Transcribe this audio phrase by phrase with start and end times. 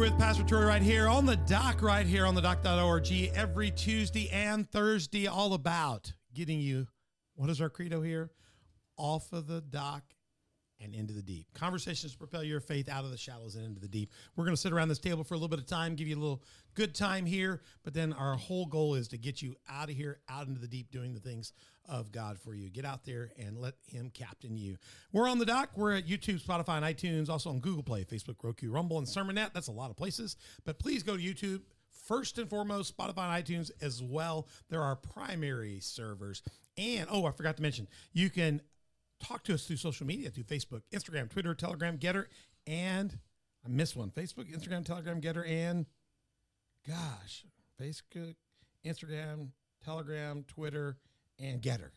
[0.00, 4.30] with Pastor Troy right here on the dock, right here on the dock.org every Tuesday
[4.30, 6.86] and Thursday, all about getting you,
[7.34, 8.30] what is our credo here?
[8.96, 10.02] Off of the dock
[10.82, 11.48] and into the deep.
[11.52, 14.10] Conversations to propel your faith out of the shallows and into the deep.
[14.36, 16.16] We're going to sit around this table for a little bit of time, give you
[16.16, 16.42] a little
[16.74, 20.20] good time here, but then our whole goal is to get you out of here,
[20.30, 21.52] out into the deep, doing the things
[21.90, 22.70] of God for you.
[22.70, 24.76] Get out there and let Him captain you.
[25.12, 25.70] We're on the dock.
[25.76, 29.52] We're at YouTube, Spotify, and iTunes, also on Google Play, Facebook, Roku, Rumble, and Sermonette.
[29.52, 31.62] That's a lot of places, but please go to YouTube.
[31.90, 34.48] First and foremost, Spotify and iTunes as well.
[34.68, 36.42] There are our primary servers.
[36.78, 38.62] And oh, I forgot to mention, you can
[39.20, 42.26] talk to us through social media through Facebook, Instagram, Twitter, Telegram, GETTR,
[42.66, 43.18] and
[43.64, 45.86] I missed one Facebook, Instagram, Telegram, GETTR, and
[46.88, 47.44] gosh,
[47.80, 48.34] Facebook,
[48.84, 49.48] Instagram,
[49.84, 50.96] Telegram, Twitter,
[51.40, 51.90] and GETTR.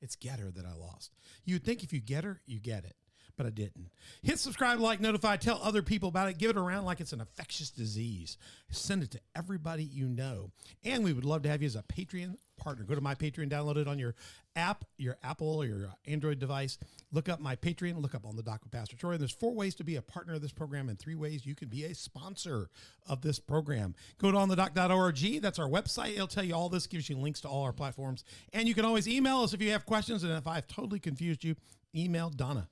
[0.00, 1.12] It's GETTR that I lost.
[1.44, 2.96] You'd think if you get her, you get it,
[3.36, 3.90] but I didn't.
[4.22, 7.20] Hit subscribe, like, notify, tell other people about it, give it around like it's an
[7.20, 8.38] infectious disease.
[8.70, 10.50] Send it to everybody you know.
[10.84, 12.84] And we would love to have you as a Patreon partner.
[12.84, 14.14] Go to my Patreon, download it on your
[14.54, 16.78] app, your Apple or your Android device.
[17.12, 19.12] Look up my Patreon, look up on the doc with Pastor Troy.
[19.12, 21.54] And there's four ways to be a partner of this program and three ways you
[21.54, 22.70] can be a sponsor
[23.08, 23.94] of this program.
[24.18, 25.42] Go to onthedock.org.
[25.42, 26.12] That's our website.
[26.12, 28.24] It'll tell you all this, gives you links to all our platforms.
[28.52, 30.22] And you can always email us if you have questions.
[30.22, 31.56] And if I've totally confused you,
[31.94, 32.68] email Donna.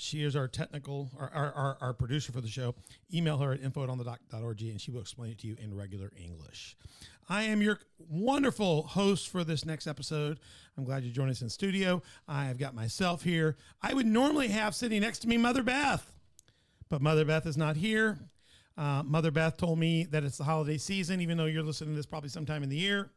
[0.00, 2.74] She is our technical, our, our, our, our producer for the show.
[3.12, 6.10] Email her at info at onthedock.org and she will explain it to you in regular
[6.16, 6.74] English.
[7.30, 10.40] I am your wonderful host for this next episode.
[10.76, 12.02] I'm glad you joined us in studio.
[12.26, 13.56] I've got myself here.
[13.80, 16.12] I would normally have sitting next to me Mother Beth,
[16.88, 18.18] but Mother Beth is not here.
[18.76, 21.96] Uh, Mother Beth told me that it's the holiday season, even though you're listening to
[21.96, 23.10] this probably sometime in the year.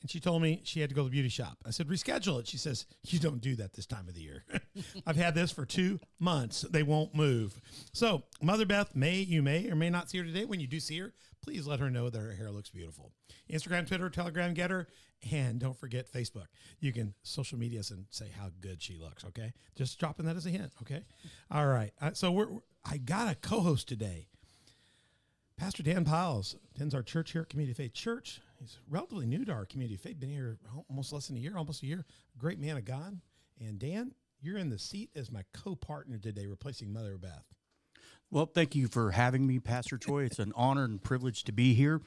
[0.00, 1.58] And she told me she had to go to the beauty shop.
[1.66, 2.46] I said, reschedule it.
[2.46, 4.44] She says, You don't do that this time of the year.
[5.06, 6.62] I've had this for two months.
[6.62, 7.60] They won't move.
[7.92, 10.44] So, Mother Beth, may you may or may not see her today.
[10.44, 13.10] When you do see her, please let her know that her hair looks beautiful.
[13.50, 14.86] Instagram, Twitter, Telegram, GETTR.
[15.32, 16.46] And don't forget Facebook.
[16.78, 19.52] You can social media us and say how good she looks, okay?
[19.74, 21.02] Just dropping that as a hint, okay?
[21.50, 21.90] All right.
[22.00, 22.46] Uh, so, we're,
[22.88, 24.28] I got a co host today.
[25.56, 28.40] Pastor Dan Piles attends our church here at Community Faith Church.
[28.58, 30.58] He's relatively new to our community of faith, been here
[30.88, 32.04] almost less than a year, almost a year.
[32.36, 33.20] Great man of God.
[33.60, 37.44] And Dan, you're in the seat as my co partner today, replacing Mother Beth.
[38.30, 40.24] Well, thank you for having me, Pastor Troy.
[40.24, 42.02] It's an honor and privilege to be here.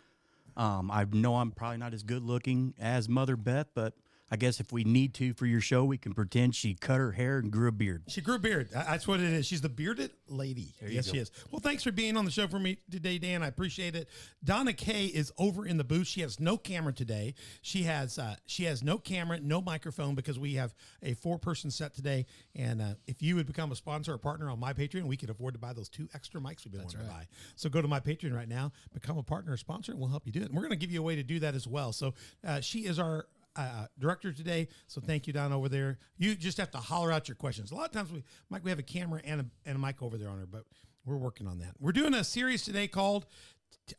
[0.55, 3.95] Um, I know I'm probably not as good looking as Mother Beth, but
[4.31, 7.11] I guess if we need to for your show, we can pretend she cut her
[7.11, 8.03] hair and grew a beard.
[8.07, 8.69] She grew a beard.
[8.71, 9.45] That's what it is.
[9.45, 10.73] She's the bearded lady.
[10.87, 11.13] yes, go.
[11.13, 11.31] she is.
[11.51, 13.43] Well, thanks for being on the show for me today, Dan.
[13.43, 14.07] I appreciate it.
[14.41, 16.07] Donna Kay is over in the booth.
[16.07, 17.33] She has no camera today.
[17.61, 21.69] She has uh, she has no camera, no microphone because we have a four person
[21.69, 22.25] set today.
[22.55, 25.29] And uh, if you would become a sponsor or partner on my Patreon, we could
[25.29, 27.21] afford to buy those two extra mics we've been That's wanting right.
[27.23, 27.35] to buy.
[27.57, 30.25] So go to my Patreon right now, become a partner or sponsor, and we'll help
[30.25, 30.45] you do it.
[30.45, 31.91] And we're going to give you a way to do that as well.
[31.91, 32.13] So
[32.47, 33.25] uh, she is our
[33.55, 34.67] uh, director today.
[34.87, 35.99] So thank you, Don, over there.
[36.17, 37.71] You just have to holler out your questions.
[37.71, 40.01] A lot of times we, Mike, we have a camera and a, and a mic
[40.01, 40.63] over there on her, but
[41.05, 41.73] we're working on that.
[41.79, 43.25] We're doing a series today called,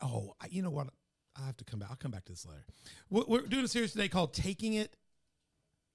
[0.00, 0.88] oh, you know what?
[1.40, 1.90] I have to come back.
[1.90, 2.64] I'll come back to this later.
[3.10, 4.96] We're doing a series today called Taking It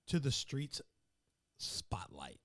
[0.07, 0.81] to the Streets
[1.57, 2.39] Spotlight.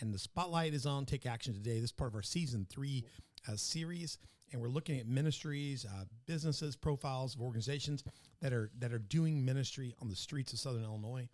[0.00, 1.74] And the spotlight is on Take Action today.
[1.74, 3.04] This is part of our season three
[3.48, 4.18] uh, series
[4.52, 8.04] and we're looking at ministries, uh, businesses, profiles of organizations
[8.40, 11.28] that are that are doing ministry on the streets of Southern Illinois.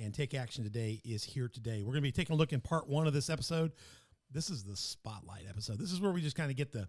[0.00, 1.82] And Take Action Today is here today.
[1.82, 3.72] We're going to be taking a look in part one of this episode.
[4.30, 5.78] This is the spotlight episode.
[5.78, 6.88] This is where we just kind of get the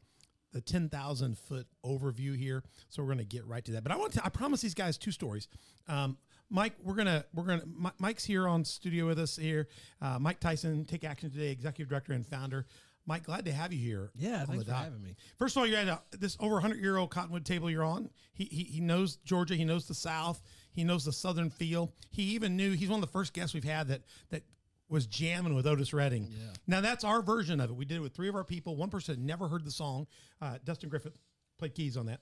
[0.51, 2.63] the 10,000 foot overview here.
[2.89, 3.83] So we're going to get right to that.
[3.83, 5.48] But I want to, I promise these guys two stories.
[5.88, 6.18] Um,
[6.51, 7.63] Mike, we're gonna we're gonna
[8.00, 9.68] Mike's here on studio with us here.
[10.01, 12.65] Uh, Mike Tyson, Take Action Today, executive director and founder.
[13.06, 14.12] Mike, glad to have you here.
[14.16, 15.16] Yeah, thanks for having me.
[15.38, 18.10] First of all, you're at a, this over 100 year old cottonwood table you're on.
[18.34, 19.56] He, he, he knows Georgia.
[19.56, 20.42] He knows the South.
[20.72, 21.94] He knows the Southern feel.
[22.12, 24.44] He even knew he's one of the first guests we've had that that
[24.90, 26.28] was jamming with Otis Redding.
[26.30, 26.51] Yeah.
[26.68, 27.75] Now that's our version of it.
[27.75, 28.75] We did it with three of our people.
[28.75, 30.07] One person had never heard the song.
[30.42, 31.18] Uh, Dustin Griffith
[31.57, 32.22] played keys on that,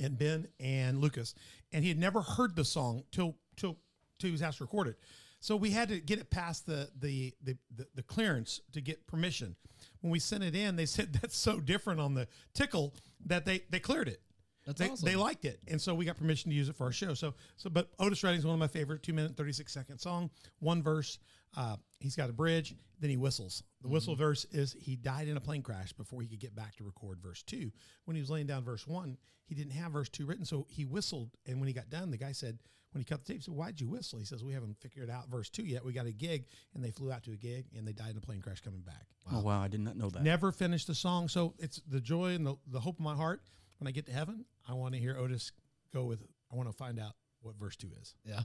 [0.00, 1.34] and Ben and Lucas,
[1.72, 3.76] and he had never heard the song till till
[4.18, 4.98] till he was asked to record it.
[5.40, 9.06] So we had to get it past the the the, the, the clearance to get
[9.06, 9.56] permission
[10.04, 13.62] when we sent it in, they said that's so different on the tickle that they
[13.70, 14.20] they cleared it.
[14.66, 15.06] That's they, awesome.
[15.06, 17.14] they liked it, and so we got permission to use it for our show.
[17.14, 19.98] So, so but Otis Redding is one of my favorite two minute thirty six second
[19.98, 20.30] song.
[20.58, 21.18] One verse,
[21.56, 22.74] uh, he's got a bridge,
[23.04, 23.62] then he whistles.
[23.82, 24.22] The whistle mm-hmm.
[24.22, 27.20] verse is he died in a plane crash before he could get back to record
[27.22, 27.70] verse two.
[28.06, 30.86] When he was laying down verse one, he didn't have verse two written, so he
[30.86, 31.30] whistled.
[31.46, 32.58] And when he got done, the guy said,
[32.92, 35.10] when he cut the tape, he said, "Why'd you whistle?" He says, "We haven't figured
[35.10, 35.84] out verse two yet.
[35.84, 38.16] We got a gig, and they flew out to a gig, and they died in
[38.16, 40.22] a plane crash coming back." Oh wow, I did not know that.
[40.22, 41.28] Never finished the song.
[41.28, 43.42] So it's the joy and the, the hope of my heart.
[43.78, 45.50] When I get to heaven, I want to hear Otis
[45.92, 46.22] go with,
[46.52, 48.14] I want to find out what verse two is.
[48.24, 48.42] Yeah.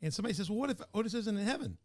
[0.00, 1.76] And somebody says, well, what if Otis isn't in heaven?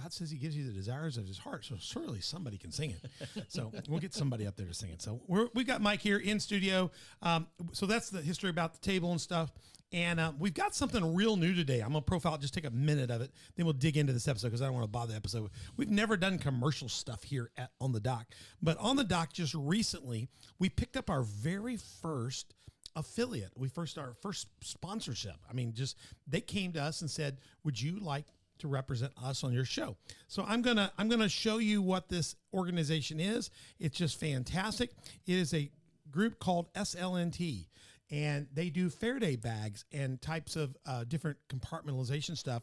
[0.00, 1.64] God says he gives you the desires of his heart.
[1.64, 3.44] So surely somebody can sing it.
[3.48, 5.02] So we'll get somebody up there to sing it.
[5.02, 5.20] So
[5.54, 6.90] we got Mike here in studio.
[7.20, 9.52] Um, so that's the history about the table and stuff.
[9.92, 11.80] And uh, we've got something real new today.
[11.80, 13.30] I'm to profile, just take a minute of it.
[13.56, 15.50] Then we'll dig into this episode because I don't want to bother the episode.
[15.76, 18.26] We've never done commercial stuff here at on the dock.
[18.62, 20.28] But on the dock just recently,
[20.58, 22.54] we picked up our very first
[22.96, 23.52] affiliate.
[23.54, 25.36] We first our first sponsorship.
[25.48, 28.26] I mean, just they came to us and said, "Would you like
[28.62, 32.34] to represent us on your show?" So I'm gonna I'm gonna show you what this
[32.52, 33.50] organization is.
[33.78, 34.90] It's just fantastic.
[35.26, 35.70] It is a
[36.10, 37.66] group called SLNT.
[38.10, 42.62] And they do Faraday bags and types of uh, different compartmentalization stuff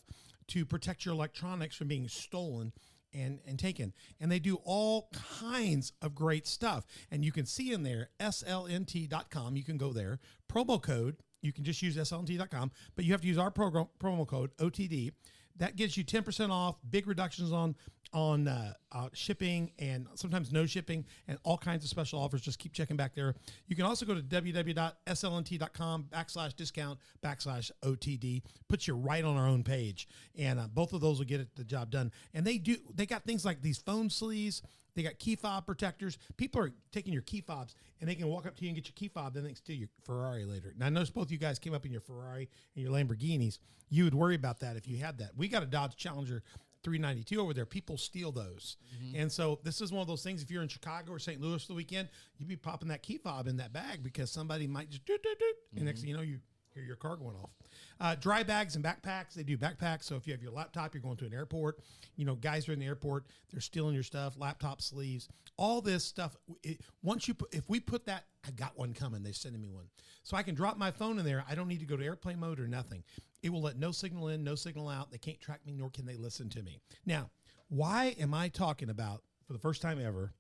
[0.50, 2.72] to protect your electronics from being stolen
[3.12, 5.10] and and taken and they do all
[5.40, 10.20] kinds of great stuff and you can see in there slnt.com you can go there
[10.48, 14.28] promo code you can just use slnt.com but you have to use our program promo
[14.28, 15.12] code otd
[15.60, 17.76] that gives you 10% off big reductions on
[18.12, 22.42] on uh, uh, shipping and sometimes no shipping and all kinds of special offers.
[22.42, 23.36] Just keep checking back there.
[23.68, 29.48] You can also go to www.slnt.com backslash discount backslash otd puts you right on our
[29.48, 30.08] own page.
[30.38, 32.12] And uh, both of those will get it, the job done.
[32.34, 34.64] And they do they got things like these phone sleeves
[34.96, 36.18] they got key fob protectors.
[36.38, 38.88] People are taking your key fobs and they can walk up to you and get
[38.88, 40.74] your key fob, then they can steal your Ferrari later.
[40.78, 43.60] Now, I noticed both you guys came up in your Ferrari and your Lamborghinis.
[43.90, 45.32] You would worry about that if you had that.
[45.36, 46.44] We got a Dodge Challenger
[46.84, 47.66] 392 over there.
[47.66, 48.78] People steal those.
[48.96, 49.22] Mm-hmm.
[49.22, 50.42] And so this is one of those things.
[50.42, 51.42] If you're in Chicago or St.
[51.42, 54.68] Louis for the weekend, you'd be popping that key fob in that bag because somebody
[54.68, 56.06] might just doot, doot, doot, and next mm-hmm.
[56.06, 56.40] thing you know, you
[56.86, 57.52] your car going off.
[58.00, 59.34] Uh, dry bags and backpacks.
[59.34, 60.04] They do backpacks.
[60.04, 61.80] So if you have your laptop, you're going to an airport.
[62.16, 63.26] You know, guys are in the airport.
[63.52, 64.36] They're stealing your stuff.
[64.38, 65.28] Laptop sleeves.
[65.58, 66.36] All this stuff.
[66.64, 69.24] It, once you put, if we put that, I got one coming.
[69.24, 69.90] They're sending me one,
[70.24, 71.44] so I can drop my phone in there.
[71.50, 73.04] I don't need to go to airplane mode or nothing.
[73.44, 75.12] It will let no signal in, no signal out.
[75.12, 76.80] They can't track me, nor can they listen to me.
[77.06, 77.30] Now,
[77.68, 80.34] why am I talking about for the first time ever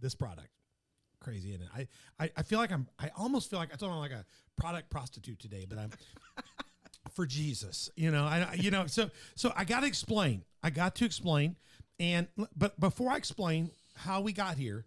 [0.00, 0.48] this product?
[1.24, 1.68] Crazy, isn't it?
[1.74, 1.88] I,
[2.22, 2.86] I, I feel like I'm.
[2.98, 4.26] I almost feel like I told I'm like a
[4.58, 5.90] product prostitute today, but I'm
[7.14, 7.88] for Jesus.
[7.96, 10.42] You know, I you know, so so I got to explain.
[10.62, 11.56] I got to explain.
[11.98, 14.84] And but before I explain how we got here,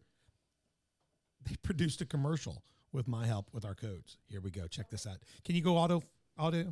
[1.44, 2.62] they produced a commercial
[2.92, 4.18] with my help with our codes.
[4.30, 4.68] Here we go.
[4.68, 5.18] Check this out.
[5.44, 6.04] Can you go auto
[6.38, 6.72] audio?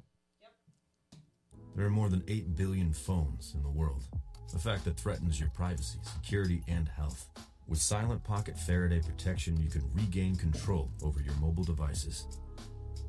[1.75, 4.03] There are more than 8 billion phones in the world,
[4.53, 7.27] a fact that threatens your privacy, security, and health.
[7.67, 12.27] With Silent Pocket Faraday protection, you can regain control over your mobile devices.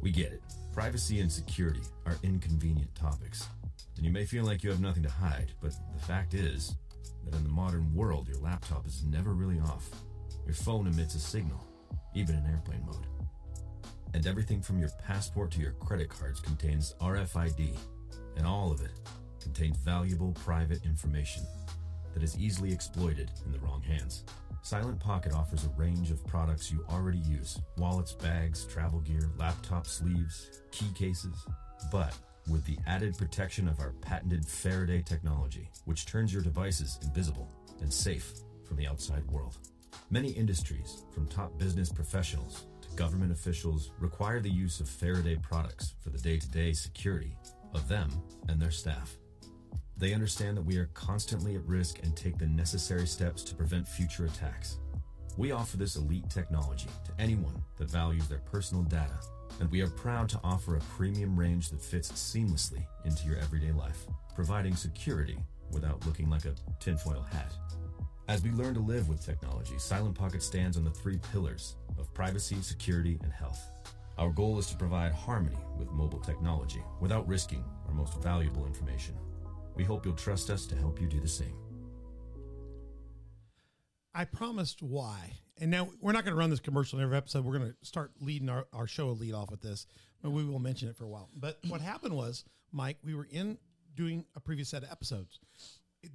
[0.00, 0.42] We get it.
[0.72, 3.48] Privacy and security are inconvenient topics,
[3.96, 6.74] and you may feel like you have nothing to hide, but the fact is
[7.24, 9.90] that in the modern world, your laptop is never really off.
[10.46, 11.62] Your phone emits a signal,
[12.14, 13.06] even in airplane mode.
[14.14, 17.76] And everything from your passport to your credit cards contains RFID,
[18.36, 18.92] and all of it
[19.42, 21.42] contains valuable private information
[22.14, 24.24] that is easily exploited in the wrong hands.
[24.66, 29.86] Silent Pocket offers a range of products you already use wallets, bags, travel gear, laptop
[29.86, 31.46] sleeves, key cases.
[31.92, 32.18] But
[32.50, 37.48] with the added protection of our patented Faraday technology, which turns your devices invisible
[37.80, 38.32] and safe
[38.66, 39.56] from the outside world.
[40.10, 45.94] Many industries, from top business professionals to government officials, require the use of Faraday products
[46.02, 47.36] for the day to day security
[47.72, 48.10] of them
[48.48, 49.16] and their staff.
[49.98, 53.88] They understand that we are constantly at risk and take the necessary steps to prevent
[53.88, 54.76] future attacks.
[55.38, 59.18] We offer this elite technology to anyone that values their personal data,
[59.58, 63.72] and we are proud to offer a premium range that fits seamlessly into your everyday
[63.72, 65.38] life, providing security
[65.72, 67.54] without looking like a tinfoil hat.
[68.28, 72.12] As we learn to live with technology, Silent Pocket stands on the three pillars of
[72.12, 73.70] privacy, security, and health.
[74.18, 79.14] Our goal is to provide harmony with mobile technology without risking our most valuable information.
[79.76, 81.54] We hope you'll trust us to help you do the same.
[84.14, 85.34] I promised why.
[85.58, 87.44] And now we're not going to run this commercial in every episode.
[87.44, 89.86] We're going to start leading our, our show a lead off with this,
[90.22, 91.28] but we will mention it for a while.
[91.36, 93.58] But what happened was, Mike, we were in
[93.94, 95.38] doing a previous set of episodes.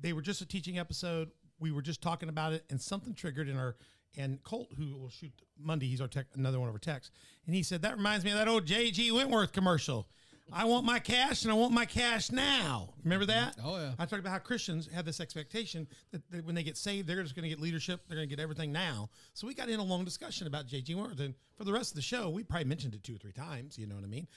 [0.01, 1.30] They were just a teaching episode.
[1.60, 3.75] We were just talking about it, and something triggered in our
[4.18, 7.12] And Colt, who will shoot Monday, he's our tech, another one of our techs,
[7.46, 9.12] and he said that reminds me of that old J.G.
[9.12, 10.08] Wentworth commercial.
[10.53, 12.93] I want my cash and I want my cash now.
[13.03, 13.39] Remember mm-hmm.
[13.39, 13.55] that?
[13.63, 13.91] Oh, yeah.
[13.98, 17.24] I talked about how Christians have this expectation that, that when they get saved, they're
[17.24, 18.01] just going to get leadership.
[18.08, 19.10] They're going to get everything now.
[19.34, 20.93] So we got in a long discussion about J.G.
[20.93, 23.77] And for the rest of the show, we probably mentioned it two or three times.
[23.77, 24.27] You know what I mean?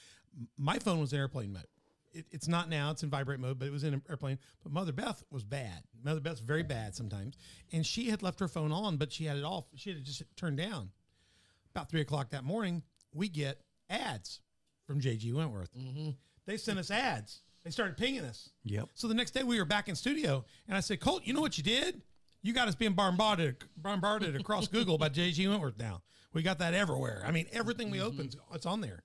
[0.57, 1.67] My phone was in airplane mode.
[2.13, 4.39] It, it's not now; it's in vibrate mode, but it was in airplane.
[4.63, 5.83] But Mother Beth was bad.
[6.03, 7.35] Mother Beth's very bad sometimes,
[7.73, 9.65] and she had left her phone on, but she had it off.
[9.75, 10.91] She had it just turned down.
[11.71, 14.39] About three o'clock that morning, we get ads
[14.85, 15.33] from J.G.
[15.33, 15.73] Wentworth.
[15.77, 16.11] Mm-hmm.
[16.45, 17.41] They sent us ads.
[17.63, 18.49] They started pinging us.
[18.63, 18.89] Yep.
[18.93, 21.41] So the next day we were back in studio, and I said, Colt, you know
[21.41, 22.01] what you did?
[22.43, 25.47] You got us being bombarded, bombarded across Google by J.G.
[25.47, 26.03] Wentworth now.
[26.33, 27.23] We got that everywhere.
[27.25, 28.07] I mean, everything we mm-hmm.
[28.07, 29.03] open, it's on there.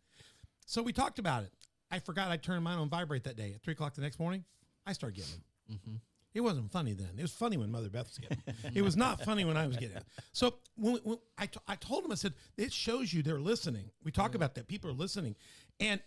[0.67, 1.53] So we talked about it.
[1.91, 4.45] I forgot I turned mine on vibrate that day at three o'clock the next morning.
[4.87, 5.79] I started getting them.
[5.79, 5.97] Mm-hmm.
[6.33, 7.11] It wasn't funny then.
[7.17, 8.55] It was funny when Mother Beth was getting it.
[8.77, 10.05] It was not funny when I was getting it.
[10.33, 13.91] So when, when I, t- I told him, I said, it shows you they're listening.
[14.05, 14.69] We talk about that.
[14.69, 15.35] People are listening.
[15.81, 16.01] And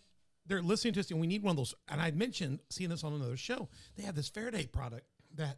[0.46, 1.74] they're listening to us, and we need one of those.
[1.90, 3.70] And I mentioned seeing this on another show.
[3.96, 5.58] They have this Faraday product that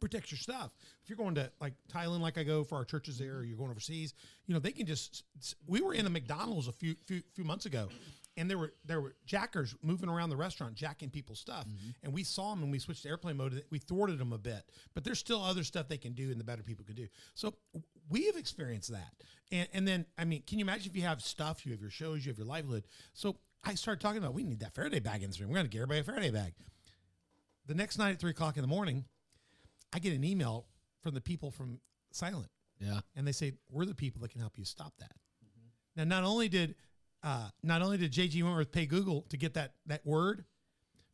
[0.00, 0.72] protects your stuff.
[1.02, 3.56] If you're going to like Thailand, like I go for our churches there, or you're
[3.56, 4.14] going overseas,
[4.46, 5.24] you know they can just.
[5.66, 7.88] We were in a McDonald's a few few, few months ago,
[8.36, 11.90] and there were there were jackers moving around the restaurant jacking people's stuff, mm-hmm.
[12.02, 13.64] and we saw them and we switched to airplane mode.
[13.70, 14.64] We thwarted them a bit,
[14.94, 17.06] but there's still other stuff they can do, and the better people can do.
[17.34, 17.54] So
[18.08, 19.12] we have experienced that,
[19.52, 21.90] and and then I mean, can you imagine if you have stuff, you have your
[21.90, 22.84] shows, you have your livelihood.
[23.12, 25.48] So I started talking about we need that Faraday bag in this room.
[25.50, 26.54] We're going to get everybody a Faraday bag.
[27.66, 29.04] The next night at three o'clock in the morning,
[29.92, 30.66] I get an email
[31.02, 31.80] from the people from
[32.12, 33.00] Silent, Yeah.
[33.16, 35.12] and they say we're the people that can help you stop that.
[35.96, 36.74] Now, not only did
[37.22, 40.44] uh, not only did JG Wentworth pay Google to get that that word,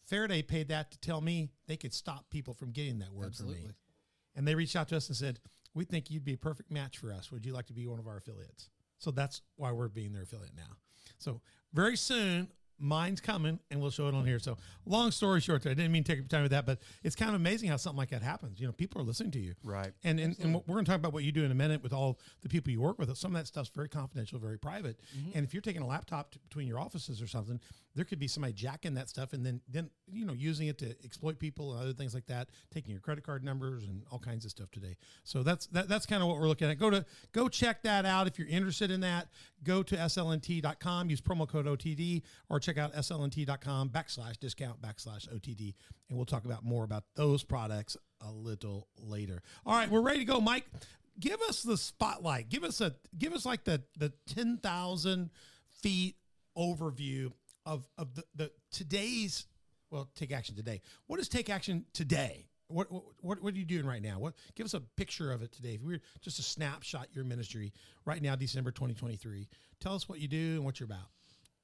[0.07, 3.45] Faraday paid that to tell me they could stop people from getting that word for
[3.45, 3.69] me.
[4.35, 5.39] And they reached out to us and said,
[5.75, 7.31] "We think you'd be a perfect match for us.
[7.31, 10.23] Would you like to be one of our affiliates?" So that's why we're being their
[10.23, 10.77] affiliate now.
[11.19, 11.41] So
[11.73, 12.49] very soon,
[12.81, 14.39] mine's coming, and we'll show it on here.
[14.39, 14.57] So
[14.87, 17.31] long story short, I didn't mean to take up time with that, but it's kind
[17.31, 18.61] of amazing how something like that happens.
[18.61, 19.93] You know, people are listening to you, Right.
[20.05, 21.93] And and, and we're going to talk about what you do in a minute with
[21.93, 23.17] all the people you work with.
[23.17, 24.99] Some of that stuff's very confidential, very private.
[25.17, 25.39] Mm-hmm.
[25.39, 27.61] And if you're taking a laptop to, between your offices or something,
[27.95, 30.95] there could be somebody jacking that stuff and then then you know using it to
[31.05, 34.45] exploit people and other things like that, taking your credit card numbers and all kinds
[34.45, 34.97] of stuff today.
[35.25, 36.79] So that's that, that's kind of what we're looking at.
[36.79, 39.29] Go to go check that out if you're interested in that.
[39.63, 45.75] Go to slnt.com, use promo code OTD, or check out slnt.com backslash discount backslash OTD,
[46.09, 49.43] and we'll talk about more about those products a little later.
[49.67, 50.65] All right, we're ready to go, Mike.
[51.19, 52.49] Give us the spotlight.
[52.49, 55.31] Give us a give us like the the ten thousand
[55.83, 56.17] feet
[56.57, 57.33] overview
[57.67, 59.47] of of the, the today's
[59.91, 60.81] well take action today.
[61.07, 62.50] What is take action today?
[62.71, 62.89] What,
[63.21, 64.19] what what are you doing right now?
[64.19, 65.75] What give us a picture of it today?
[65.75, 67.73] If We're just a snapshot your ministry
[68.05, 69.49] right now, December twenty twenty three.
[69.81, 71.09] Tell us what you do and what you're about.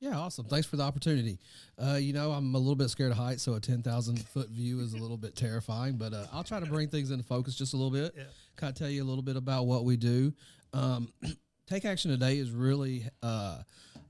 [0.01, 0.45] Yeah, awesome.
[0.45, 1.39] Thanks for the opportunity.
[1.79, 4.81] Uh, you know, I'm a little bit scared of heights, so a 10,000 foot view
[4.81, 7.73] is a little bit terrifying, but uh, I'll try to bring things into focus just
[7.73, 8.13] a little bit.
[8.15, 8.25] Yeah.
[8.57, 10.35] Kind of tell you a little bit about what we do.
[10.75, 11.13] Um,
[11.67, 13.63] Take Action Today is really uh,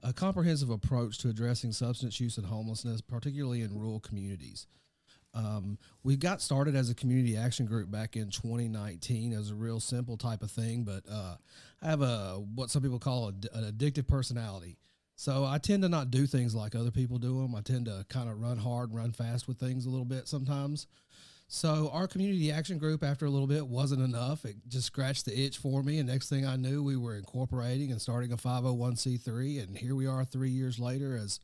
[0.03, 4.67] a comprehensive approach to addressing substance use and homelessness, particularly in rural communities.
[5.37, 9.81] Um, we got started as a community action group back in 2019 as a real
[9.81, 11.37] simple type of thing, but uh,
[11.83, 14.79] I have a what some people call a, an addictive personality.
[15.15, 17.55] So I tend to not do things like other people do them.
[17.55, 20.87] I tend to kind of run hard run fast with things a little bit sometimes.
[21.49, 24.45] So our community action group, after a little bit, wasn't enough.
[24.45, 27.93] It just scratched the itch for me, and next thing I knew, we were incorporating
[27.93, 31.39] and starting a 501c3, and here we are three years later as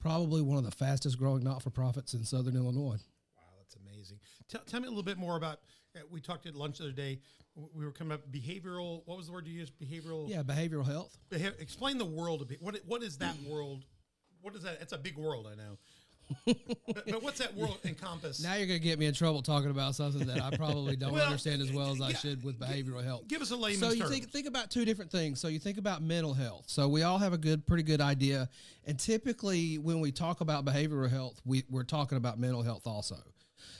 [0.00, 2.98] probably one of the fastest growing not for profits in Southern Illinois.
[4.46, 4.72] Wow, that's amazing.
[4.72, 5.60] Tell, tell me a little bit more about.
[5.96, 7.20] uh, We talked at lunch the other day.
[7.74, 9.02] We were coming up behavioral.
[9.06, 9.72] What was the word you used?
[9.78, 10.28] Behavioral.
[10.28, 11.16] Yeah, behavioral health.
[11.58, 12.60] Explain the world a bit.
[12.62, 13.84] What what is that world?
[14.42, 14.78] What is that?
[14.80, 15.78] It's a big world, I know.
[16.44, 18.42] but, but what's that world encompass?
[18.42, 21.12] Now you're going to get me in trouble talking about something that I probably don't
[21.12, 23.28] Well, understand as well as I should with behavioral health.
[23.28, 24.10] Give us a layman's So you term.
[24.10, 25.40] think think about two different things.
[25.40, 26.64] So you think about mental health.
[26.66, 28.48] So we all have a good, pretty good idea,
[28.86, 33.16] and typically when we talk about behavioral health, we, we're talking about mental health also.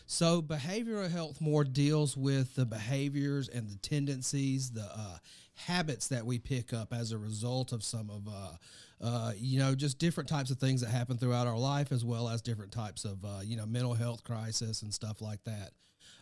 [0.06, 5.18] So behavioral health more deals with the behaviors and the tendencies, the uh,
[5.54, 9.74] habits that we pick up as a result of some of, uh, uh, you know,
[9.74, 13.04] just different types of things that happen throughout our life, as well as different types
[13.04, 15.70] of, uh, you know, mental health crisis and stuff like that.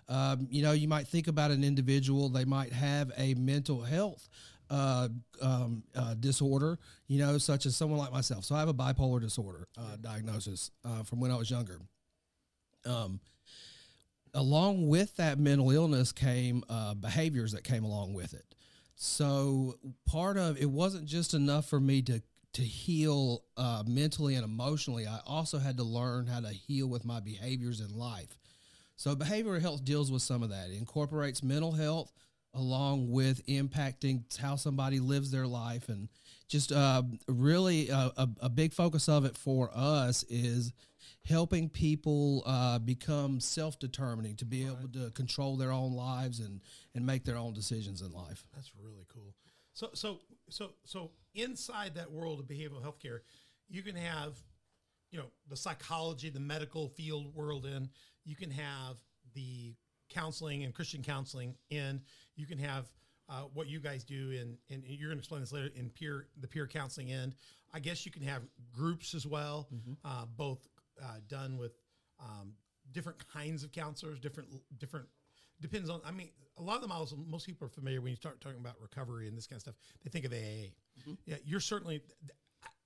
[0.09, 4.29] Um, you know, you might think about an individual; they might have a mental health
[4.71, 5.09] uh,
[5.41, 8.45] um, uh, disorder, you know, such as someone like myself.
[8.45, 11.79] So I have a bipolar disorder uh, diagnosis uh, from when I was younger.
[12.87, 13.21] Um,
[14.35, 18.55] along with that mental illness came uh, behaviors that came along with it.
[18.97, 19.77] So
[20.07, 22.23] part of it wasn't just enough for me to
[22.55, 25.07] to heal uh, mentally and emotionally.
[25.09, 28.39] I also had to learn how to heal with my behaviors in life.
[28.95, 30.71] So behavioral health deals with some of that.
[30.71, 32.13] It incorporates mental health
[32.55, 36.09] along with impacting how somebody lives their life and
[36.49, 40.73] just uh, really uh, a, a, big focus of it for us is
[41.27, 44.77] helping people uh, become self-determining to be right.
[44.79, 46.61] able to control their own lives and
[46.95, 49.35] and make their own decisions in life that's really cool
[49.73, 53.23] so so so so inside that world of behavioral health care
[53.69, 54.37] you can have
[55.11, 57.89] you know the psychology the medical field world in
[58.25, 58.97] you can have
[59.35, 59.75] the
[60.11, 62.01] counseling and christian counseling and
[62.37, 62.87] you can have
[63.29, 66.27] uh, what you guys do in, and you're going to explain this later in peer
[66.41, 67.35] the peer counseling end.
[67.73, 69.93] I guess you can have groups as well, mm-hmm.
[70.05, 70.69] uh, both
[71.03, 71.73] uh, done with
[72.21, 72.55] um,
[72.93, 74.49] different kinds of counselors, different
[74.79, 75.07] different
[75.61, 76.01] depends on.
[76.05, 78.61] I mean, a lot of the models most people are familiar when you start talking
[78.61, 79.75] about recovery and this kind of stuff.
[80.03, 80.71] They think of AA.
[81.01, 81.13] Mm-hmm.
[81.27, 82.03] Yeah, you're certainly.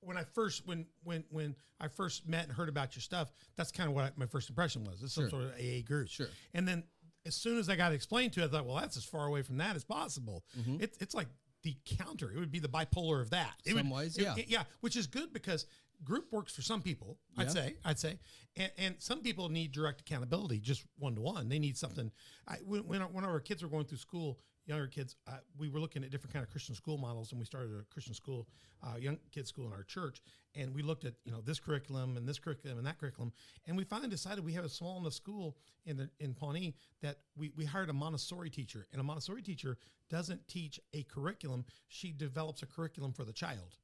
[0.00, 3.72] When I first when when when I first met and heard about your stuff, that's
[3.72, 5.02] kind of what I, my first impression was.
[5.02, 6.08] It's some sort of AA group.
[6.08, 6.28] Sure.
[6.54, 6.84] And then
[7.26, 9.42] as soon as I got explained to it, I thought, well, that's as far away
[9.42, 10.44] from that as possible.
[10.58, 10.82] Mm-hmm.
[10.82, 11.26] It, it's like
[11.62, 12.30] the counter.
[12.30, 13.54] It would be the bipolar of that.
[13.64, 15.66] It some would, ways, yeah, it, yeah, which is good because
[16.04, 17.18] group works for some people.
[17.36, 18.18] I'd say, I'd say,
[18.56, 21.48] and, and some people need direct accountability, just one to one.
[21.48, 22.10] They need something.
[22.46, 25.80] I when when, when our kids were going through school, younger kids, uh, we were
[25.80, 28.48] looking at different kind of Christian school models, and we started a Christian school,
[28.82, 30.22] uh, young kids school in our church,
[30.54, 33.32] and we looked at you know this curriculum and this curriculum and that curriculum,
[33.66, 37.18] and we finally decided we have a small enough school in the in Pawnee that
[37.36, 39.78] we we hired a Montessori teacher, and a Montessori teacher
[40.10, 43.76] doesn't teach a curriculum; she develops a curriculum for the child.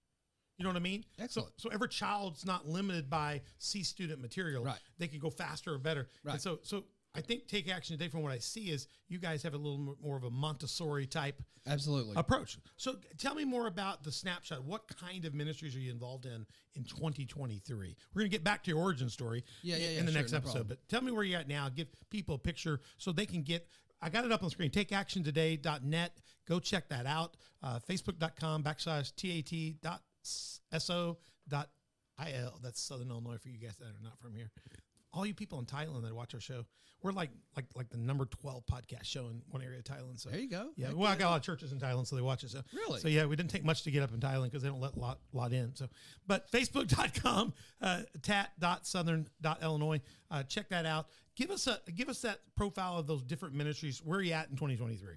[0.57, 1.05] You know what I mean?
[1.19, 1.53] Excellent.
[1.57, 4.65] So, so every child's not limited by C student material.
[4.65, 4.79] Right.
[4.99, 6.09] They can go faster or better.
[6.23, 6.35] Right.
[6.35, 6.85] And so, so
[7.17, 9.97] I think take action today from what I see is you guys have a little
[10.03, 12.59] more of a Montessori type absolutely approach.
[12.77, 14.65] So tell me more about the snapshot.
[14.65, 17.97] What kind of ministries are you involved in in 2023?
[18.15, 20.21] We're going to get back to your origin story yeah, yeah, yeah, in the sure,
[20.21, 20.69] next no episode, problem.
[20.69, 21.69] but tell me where you're at now.
[21.69, 23.69] Give people a picture so they can get
[24.03, 24.71] I got it up on the screen.
[24.71, 26.21] TakeActionToday.net.
[26.47, 27.39] Go check that out.
[27.63, 29.15] Uh, Facebook.com backslash
[30.71, 31.57] TAT.so.il.
[32.63, 34.51] That's Southern Illinois for you guys that are not from here
[35.15, 36.67] all you people in Thailand that watch our show,
[37.03, 40.19] we're like like like the number twelve podcast show in one area of Thailand.
[40.19, 40.71] So there you go.
[40.77, 42.51] Yeah, well, I got a lot of churches in Thailand, so they watch it.
[42.51, 44.69] So really, so yeah, we didn't take much to get up in Thailand because they
[44.69, 45.75] don't let lot lot in.
[45.77, 45.89] So,
[46.27, 51.09] but Facebook.com, uh, tat.southern.illinois, uh, check that out.
[51.37, 54.01] Give us a give us that profile of those different ministries.
[54.03, 55.17] Where are you at in twenty twenty three?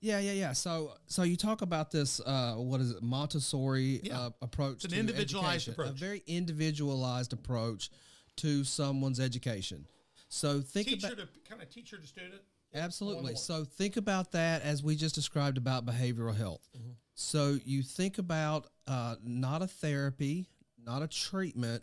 [0.00, 0.52] Yeah, yeah, yeah.
[0.52, 2.20] So, so you talk about this.
[2.20, 3.02] Uh, what is it?
[3.02, 4.20] Montessori Yeah.
[4.20, 4.76] uh, approach.
[4.76, 5.90] It's an to individualized education, approach.
[5.90, 7.90] A very individualized approach
[8.36, 9.86] to someone's education.
[10.28, 12.42] So think Teacher about to kind of teacher to student.
[12.74, 13.34] absolutely.
[13.34, 16.68] So think about that as we just described about behavioral health.
[16.76, 16.90] Mm-hmm.
[17.14, 20.48] So you think about uh, not a therapy,
[20.84, 21.82] not a treatment,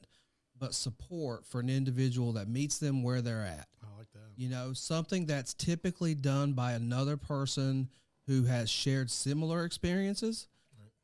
[0.58, 3.68] but support for an individual that meets them where they're at.
[3.84, 4.22] I like that.
[4.38, 7.90] You know, something that's typically done by another person
[8.28, 10.48] who has shared similar experiences.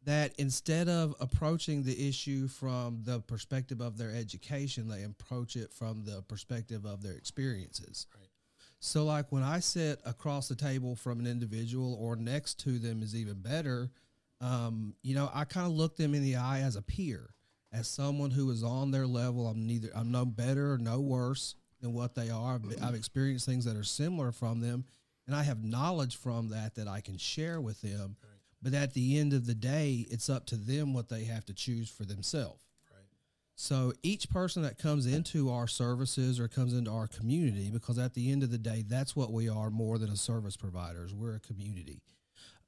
[0.06, 5.72] That instead of approaching the issue from the perspective of their education, they approach it
[5.72, 8.08] from the perspective of their experiences.
[8.18, 8.28] Right.
[8.80, 13.04] So, like when I sit across the table from an individual or next to them
[13.04, 13.92] is even better,
[14.42, 17.36] um, you know, I kind of look them in the eye as a peer,
[17.72, 19.46] as someone who is on their level.
[19.46, 22.56] I'm neither, I'm no better or no worse than what they are.
[22.56, 24.86] I've, I've experienced things that are similar from them,
[25.32, 28.18] and I have knowledge from that that I can share with them.
[28.62, 31.54] But at the end of the day, it's up to them what they have to
[31.54, 32.66] choose for themselves.
[32.92, 33.06] Right.
[33.56, 38.14] So each person that comes into our services or comes into our community, because at
[38.14, 41.14] the end of the day, that's what we are more than a service providers.
[41.14, 42.02] We're a community.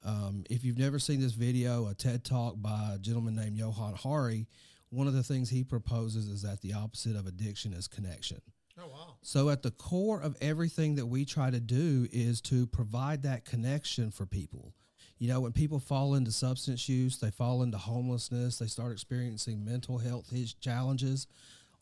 [0.02, 3.94] Um, if you've never seen this video, a TED talk by a gentleman named Johann
[3.94, 4.46] Hari,
[4.88, 8.40] one of the things he proposes is that the opposite of addiction is connection.
[8.78, 9.14] Oh wow.
[9.22, 13.44] So at the core of everything that we try to do is to provide that
[13.44, 14.74] connection for people.
[15.18, 19.64] You know, when people fall into substance use, they fall into homelessness, they start experiencing
[19.64, 21.26] mental health challenges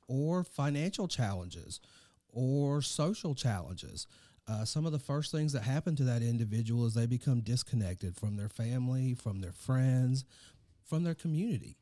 [0.07, 1.81] or financial challenges
[2.29, 4.07] or social challenges.
[4.47, 8.17] Uh, some of the first things that happen to that individual is they become disconnected
[8.17, 10.25] from their family, from their friends,
[10.85, 11.79] from their community.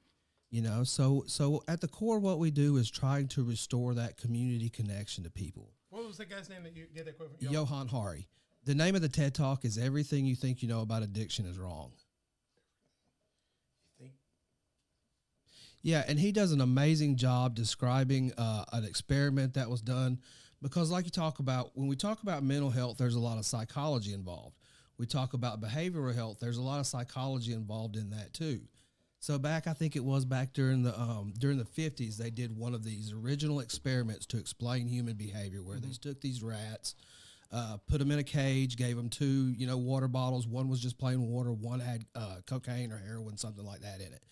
[0.51, 4.17] You know, so so at the core, what we do is trying to restore that
[4.17, 5.71] community connection to people.
[5.91, 7.49] What was the guy's name that you get that quote from?
[7.49, 8.29] Johann Hari.
[8.65, 11.57] The name of the TED Talk is Everything You Think You Know About Addiction is
[11.57, 11.93] Wrong.
[13.99, 14.13] think?
[15.83, 20.19] Yeah, and he does an amazing job describing uh, an experiment that was done
[20.61, 23.47] because, like you talk about, when we talk about mental health, there's a lot of
[23.47, 24.57] psychology involved.
[24.99, 26.39] We talk about behavioral health.
[26.41, 28.61] There's a lot of psychology involved in that too.
[29.21, 32.57] So back, I think it was back during the um, during the 50s, they did
[32.57, 36.95] one of these original experiments to explain human behavior, where they took these rats,
[37.53, 40.47] uh, put them in a cage, gave them two, you know, water bottles.
[40.47, 41.53] One was just plain water.
[41.53, 44.23] One had uh, cocaine or heroin, something like that in it.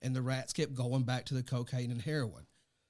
[0.00, 2.46] And the rats kept going back to the cocaine and heroin.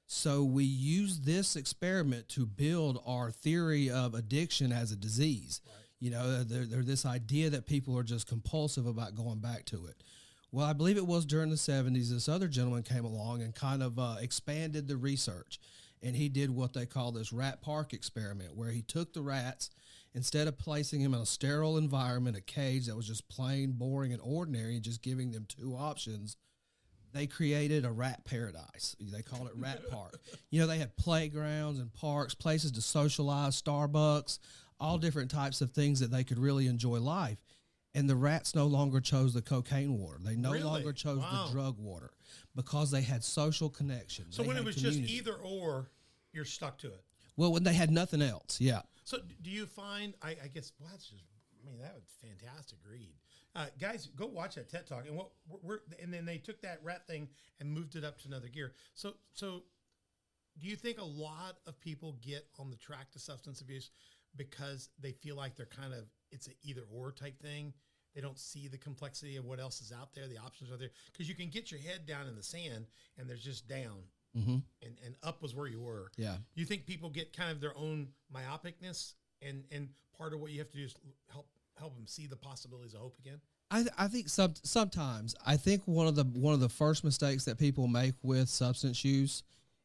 [0.07, 5.63] So we use this experiment to build our theory of addiction as a disease.
[6.01, 9.87] You know, there, there this idea that people are just compulsive about going back to
[9.87, 10.03] it.
[10.57, 13.83] Well, I believe it was during the 70s, this other gentleman came along and kind
[13.83, 15.61] of uh, expanded the research.
[16.03, 19.69] And he did what they call this rat park experiment, where he took the rats,
[20.15, 24.15] instead of placing them in a sterile environment, a cage that was just plain, boring,
[24.15, 26.39] and ordinary, and just giving them two options,
[27.13, 28.97] they created a rat paradise.
[28.99, 30.19] They called it Rat Park.
[30.51, 34.39] You know, they had playgrounds and parks, places to socialize, Starbucks,
[34.81, 37.37] all different types of things that they could really enjoy life.
[37.97, 40.19] And the rats no longer chose the cocaine water.
[40.21, 40.65] They no Really?
[40.65, 41.47] longer chose Wow.
[41.47, 42.11] the drug water
[42.55, 44.31] because they had social connection.
[44.31, 45.01] So They when it was community.
[45.03, 45.91] just either or,
[46.33, 47.03] you're stuck to it.
[47.37, 48.83] well, when they had nothing else, yeah.
[49.05, 50.15] So do you find?
[50.23, 51.25] I, I guess well, that's just.
[51.63, 53.15] I mean, that was fantastic read,
[53.57, 54.07] uh, guys.
[54.15, 57.07] Go watch that TED talk, and what we're, we're and then they took that rat
[57.09, 57.29] thing
[57.61, 58.75] and moved it up to another gear.
[58.95, 59.63] So so,
[60.59, 63.91] do you think a lot of people get on the track to substance abuse
[64.37, 67.73] because they feel like they're kind of it's an either or type thing?
[68.17, 70.27] They don't see the complexity of what else is out there.
[70.27, 72.87] The options are there because you can get your head down in the sand
[73.19, 73.99] and there's just down,
[74.37, 74.57] Mm-hmm.
[74.83, 76.11] and and up was where you were.
[76.17, 76.37] Yeah.
[76.55, 80.59] You think people get kind of their own myopicness, and and part of what you
[80.59, 80.95] have to do is
[81.31, 81.47] help
[81.79, 83.39] help them see the possibilities of hope again.
[83.71, 87.03] I, th- I think some, sometimes I think one of the one of the first
[87.05, 89.43] mistakes that people make with substance use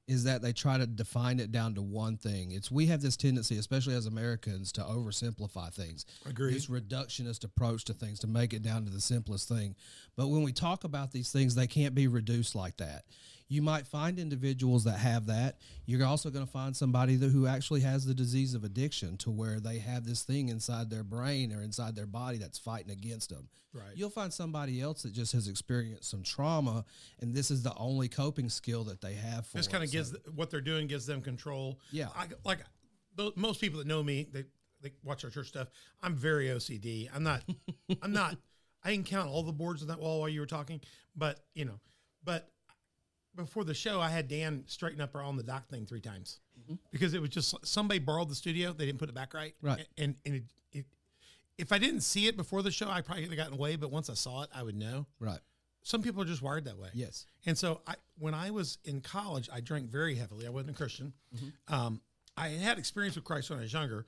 [0.07, 2.51] is that they try to define it down to one thing.
[2.51, 6.05] It's we have this tendency, especially as Americans, to oversimplify things.
[6.25, 6.55] Agreed.
[6.55, 9.75] This reductionist approach to things to make it down to the simplest thing.
[10.17, 13.05] But when we talk about these things, they can't be reduced like that.
[13.51, 15.57] You might find individuals that have that.
[15.85, 19.29] You're also going to find somebody that, who actually has the disease of addiction to
[19.29, 23.29] where they have this thing inside their brain or inside their body that's fighting against
[23.29, 23.49] them.
[23.73, 23.91] Right.
[23.93, 26.85] You'll find somebody else that just has experienced some trauma,
[27.19, 30.11] and this is the only coping skill that they have for This kind of gives
[30.11, 31.77] So- what they're doing gives them control.
[31.91, 32.07] Yeah.
[32.15, 32.59] I, like
[33.35, 34.45] most people that know me, they
[34.81, 35.67] they watch our church stuff.
[36.01, 37.09] I'm very OCD.
[37.13, 37.43] I'm not.
[38.01, 38.37] I'm not.
[38.83, 40.79] I didn't count all the boards on that wall while you were talking,
[41.15, 41.81] but you know,
[42.23, 42.49] but
[43.35, 46.39] before the show, I had Dan straighten up our on the dock thing three times
[46.91, 48.71] because it was just somebody borrowed the studio.
[48.73, 49.53] They didn't put it back right.
[49.61, 49.85] Right.
[49.97, 50.85] And and it, it
[51.57, 53.75] if I didn't see it before the show, I probably would have gotten away.
[53.75, 55.05] But once I saw it, I would know.
[55.19, 55.39] right.
[55.83, 56.89] Some people are just wired that way.
[56.93, 57.25] Yes.
[57.47, 60.45] And so I, when I was in college, I drank very heavily.
[60.45, 61.11] I wasn't a Christian.
[61.67, 62.01] Um,
[62.37, 64.05] I had experience with Christ when I was younger.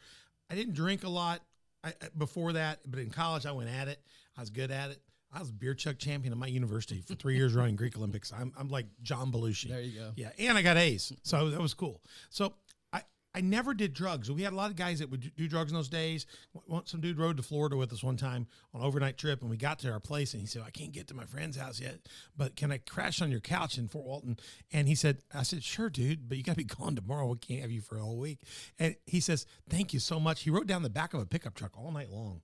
[0.51, 1.41] I didn't drink a lot
[1.83, 3.99] I- before that, but in college, I went at it.
[4.38, 4.99] I was good at it.
[5.34, 8.32] I was beer chuck champion at my university for three years running Greek Olympics.
[8.32, 9.69] I'm, I'm like John Belushi.
[9.69, 10.12] There you go.
[10.15, 12.02] Yeah, and I got A's, so that was cool.
[12.30, 12.54] So
[12.91, 13.02] I
[13.34, 14.30] I never did drugs.
[14.30, 16.28] We had a lot of guys that would do drugs in those days.
[16.67, 19.50] One- Some dude rode to Florida with us one time on an overnight trip, and
[19.50, 21.80] we got to our place, and he said, "I can't get to my friend's house
[21.80, 22.02] yet,
[22.38, 24.38] but can I crash on your couch in Fort Walton?"
[24.72, 27.26] And he said, "I said, sure, dude, but you got to be gone tomorrow.
[27.32, 28.38] We can't have you for a whole week."
[28.78, 31.56] And he says, "Thank you so much." He wrote down the back of a pickup
[31.56, 32.41] truck all night long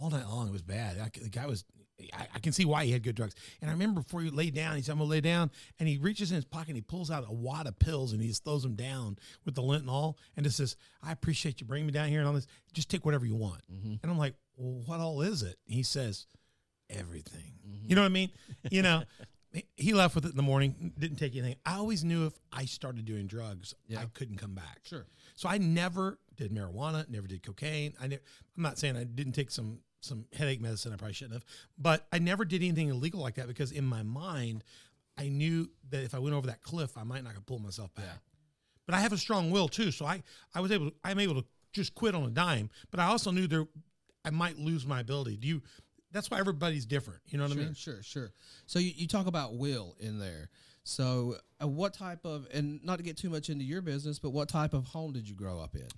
[0.00, 0.48] all night long.
[0.48, 0.98] It was bad.
[0.98, 1.64] I, the guy was.
[2.12, 3.34] I, I can see why he had good drugs.
[3.60, 5.96] And I remember before he laid down, he said, "I'm gonna lay down," and he
[5.98, 8.42] reaches in his pocket and he pulls out a wad of pills and he just
[8.42, 11.86] throws them down with the lint and all, and just says, "I appreciate you bringing
[11.86, 12.48] me down here and all this.
[12.72, 13.94] Just take whatever you want." Mm-hmm.
[14.02, 16.26] And I'm like, "Well, what all is it?" he says,
[16.90, 17.88] "Everything." Mm-hmm.
[17.90, 18.30] You know what I mean?
[18.70, 19.04] You know.
[19.52, 21.54] he- He left with it in the morning, didn't take anything.
[21.64, 24.00] I always knew if I started doing drugs, Yeah.
[24.00, 24.80] I couldn't come back.
[24.82, 25.06] Sure.
[25.36, 27.94] So I never did marijuana, never did cocaine.
[28.00, 28.18] I ne-
[28.56, 30.92] I'm not saying I didn't take some some headache medicine.
[30.92, 31.44] I probably shouldn't have,
[31.78, 34.62] but I never did anything illegal like that because in my mind,
[35.16, 38.20] I knew that if I went over that cliff, I might not pull myself back.
[38.86, 40.22] But I have a strong will too, so I
[40.54, 42.68] I was able I'm able to just quit on a dime.
[42.90, 43.66] But I also knew there
[44.24, 45.36] I might lose my ability.
[45.38, 45.62] Do you?
[46.12, 47.20] That's why everybody's different.
[47.26, 47.74] You know what Sure, I mean?
[47.74, 48.32] sure, sure.
[48.66, 50.48] So you, you talk about will in there.
[50.84, 54.30] So uh, what type of, and not to get too much into your business, but
[54.30, 55.88] what type of home did you grow up in?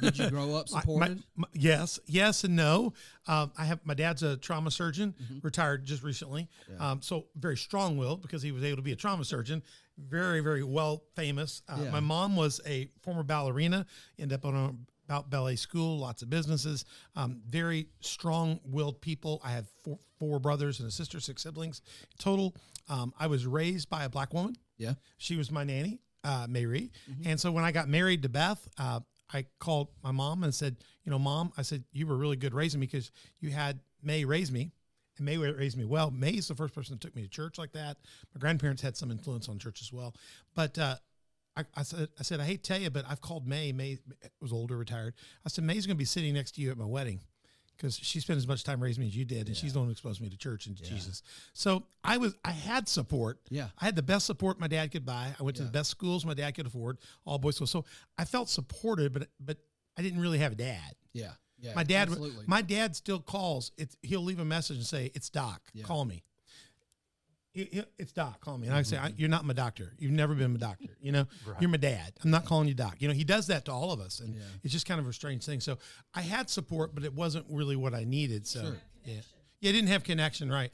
[0.00, 1.22] did you grow up My- my- supported?
[1.36, 2.94] my- yes, yes, and no.
[3.28, 5.38] Um, I have my dad's a trauma surgeon, Mm-hmm.
[5.42, 6.48] retired just recently.
[6.80, 9.62] Um, so very strong willed because he was able to be a trauma surgeon.
[9.98, 11.62] Very, very well famous.
[11.68, 11.90] Uh, Yeah.
[11.90, 13.86] My mom was a former ballerina,
[14.18, 14.74] ended up on a
[15.08, 16.84] about ballet school, lots of businesses.
[17.16, 19.40] Um, very strong willed people.
[19.44, 21.82] I have four, four brothers and a sister, six siblings
[22.18, 22.54] total.
[22.88, 24.54] Um, I was raised by a black woman.
[24.76, 24.94] yeah.
[25.18, 26.90] She was my nanny, uh, Mary.
[27.24, 29.00] And so when I got married to Beth, uh,
[29.32, 32.54] I called my mom and said, you know, mom, I said you were really good
[32.54, 34.72] raising me because you had May raise me,
[35.16, 36.10] and May raised me well.
[36.10, 37.96] May is the first person that took me to church like that.
[38.34, 40.14] My grandparents had some influence on church as well,
[40.54, 40.78] but.
[40.78, 40.96] uh
[41.54, 43.72] I, I said, I said, I hate to tell you, but I've called May.
[43.72, 43.98] May
[44.40, 45.12] was older, retired.
[45.44, 47.20] I said, May's going to be sitting next to you at my wedding
[47.76, 49.86] because she spent as much time raising me as you did, and she's the one
[49.86, 51.22] who exposed me to church and to Jesus.
[51.52, 53.40] So I was, I had support.
[53.48, 53.68] Yeah.
[53.80, 55.34] I had the best support my dad could buy.
[55.38, 57.70] I went to the best schools my dad could afford, all boys schools.
[57.70, 57.84] So
[58.18, 59.58] I felt supported, but but
[59.98, 60.94] I didn't really have a dad.
[61.12, 61.32] Yeah.
[61.58, 61.74] Yeah.
[61.74, 62.44] My dad, Absolutely.
[62.46, 63.72] my dad still calls.
[63.78, 65.62] It's he'll leave a message and say, "It's Doc.
[65.72, 65.84] Yeah.
[65.84, 66.24] Call me."
[67.52, 68.40] He- he- It's Doc.
[68.40, 68.66] Call me.
[68.68, 69.04] And I say, Mm-hmm.
[69.06, 69.92] I, "You're not my doctor.
[69.98, 70.96] You've never been my doctor.
[71.00, 71.26] You know,
[71.60, 72.12] you're my dad.
[72.24, 74.34] I'm not calling you Doc." You know, he does that to all of us, and
[74.34, 74.40] Yeah.
[74.62, 75.60] it's just kind of a strange thing.
[75.60, 75.78] So
[76.14, 78.46] I had support, but it wasn't really what I needed.
[78.46, 78.76] So Sure.
[79.04, 79.20] yeah.
[79.60, 80.72] Yeah, didn't have connection, right?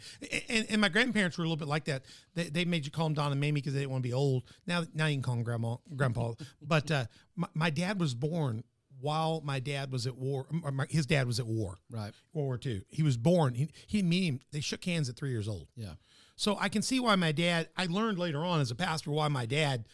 [0.48, 2.04] And, and my grandparents were a little bit like that.
[2.34, 4.14] They, they made you call them Don and Mamie because they didn't want to be
[4.14, 4.44] old.
[4.66, 6.32] Now, now you can call them Grandma, Grandpa.
[6.62, 7.04] but uh,
[7.36, 8.64] my, my dad was born
[8.98, 10.46] while my dad was at war.
[10.64, 11.76] or my- His dad was at war.
[11.90, 12.14] right.
[12.32, 12.82] World War II.
[12.88, 13.52] He was born.
[13.52, 14.40] He, he didn't him.
[14.52, 15.68] They shook hands at three years old.
[15.76, 15.92] Yeah.
[16.38, 17.68] So I can see why my dad.
[17.76, 19.86] I learned later on as a pastor why my dad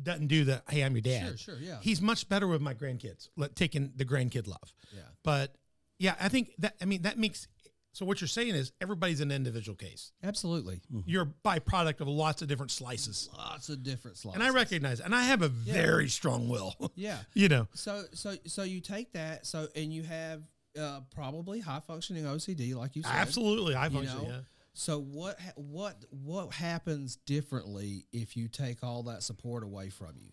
[0.00, 1.78] doesn't do the "Hey, I'm your dad." Sure, sure, yeah.
[1.82, 4.72] He's much better with my grandkids, like, taking the grandkid love.
[4.94, 5.00] Yeah.
[5.24, 5.54] But
[5.98, 6.76] yeah, I think that.
[6.80, 7.48] I mean, that makes.
[7.94, 10.12] So what you're saying is everybody's an individual case.
[10.22, 10.80] Absolutely.
[11.04, 14.34] You're a byproduct of lots of different slices, Lots of different slices.
[14.40, 15.00] and I recognize.
[15.00, 16.74] And I have a very strong will.
[16.94, 17.18] Yeah.
[17.34, 17.66] you know.
[17.74, 20.40] So so so you take that so and you have
[20.80, 23.12] uh, probably high functioning OCD like you said.
[23.12, 24.24] Absolutely, I You know?
[24.26, 24.40] yeah.
[24.74, 30.30] So what what what happens differently if you take all that support away from you?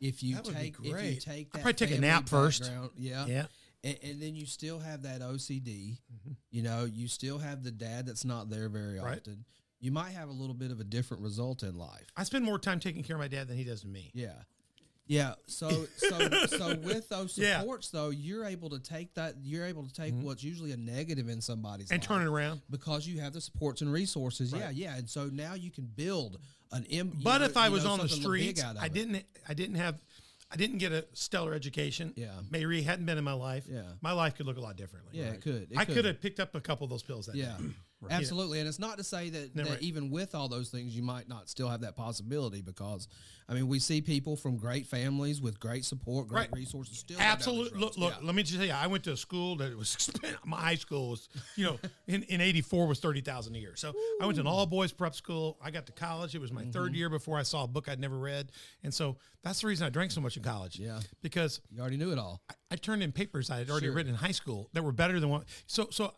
[0.00, 2.70] If you That take if you take I'd probably take a nap first.
[2.96, 3.46] yeah, Yeah.
[3.82, 5.98] and, and then you still have that OCD.
[6.12, 6.32] Mm-hmm.
[6.50, 9.18] You know, you still have the dad that's not there very Right.
[9.18, 9.44] often.
[9.80, 12.06] You might have a little bit of a different result in life.
[12.16, 14.10] I spend more time taking care of my dad than he does to me.
[14.12, 14.32] Yeah.
[15.08, 15.34] Yeah.
[15.46, 17.60] So so so with those Yeah.
[17.60, 21.28] supports though, you're able to take that you're able to take what's usually a negative
[21.28, 21.94] in somebody's Mm-hmm.
[21.94, 22.60] And life turn it around.
[22.70, 24.52] because you have the supports and resources.
[24.52, 24.96] Yeah, yeah.
[24.96, 26.38] And so now you can build
[26.72, 28.92] an M But know- if I was know, on the something big streets, I it.
[28.92, 29.24] didn't.
[29.48, 30.00] I didn't have.
[30.50, 32.14] I didn't get a stellar education.
[32.16, 32.30] Yeah.
[32.50, 33.64] Mary hadn't been in my life.
[33.68, 33.82] Yeah.
[34.00, 35.18] my life could look a lot differently.
[35.18, 35.68] Yeah, it could.
[35.70, 35.94] It I could.
[35.96, 37.56] could have picked up a couple of those pills that Yeah.
[37.58, 37.64] day.
[38.10, 38.60] Absolutely.
[38.60, 39.82] And it's not to say that, No, that right.
[39.82, 43.08] even with all those things, you might not still have that possibility because,
[43.48, 46.52] I mean, we see people from great families with great support, great Right.
[46.52, 47.16] resources still.
[47.16, 47.80] go down these Absolutely.
[47.80, 48.14] Look, look.
[48.20, 48.24] Yeah.
[48.26, 50.74] Let me just tell you, I went to a school that was expen- my high
[50.76, 53.74] school was, you know, in, in '84 was thirty thousand a year.
[53.74, 55.58] So I went to an all boys prep school.
[55.60, 56.34] I got to college.
[56.34, 56.94] It was my third Mm-hmm.
[56.94, 58.52] year before I saw a book I'd never read,
[58.84, 60.78] and so that's the reason I drank so much in college.
[60.78, 61.00] Yeah.
[61.22, 62.42] because You already knew it all.
[62.50, 63.94] I, I turned in papers I had already Sure.
[63.94, 65.44] written in high school that were better than what.
[65.66, 66.10] So so I,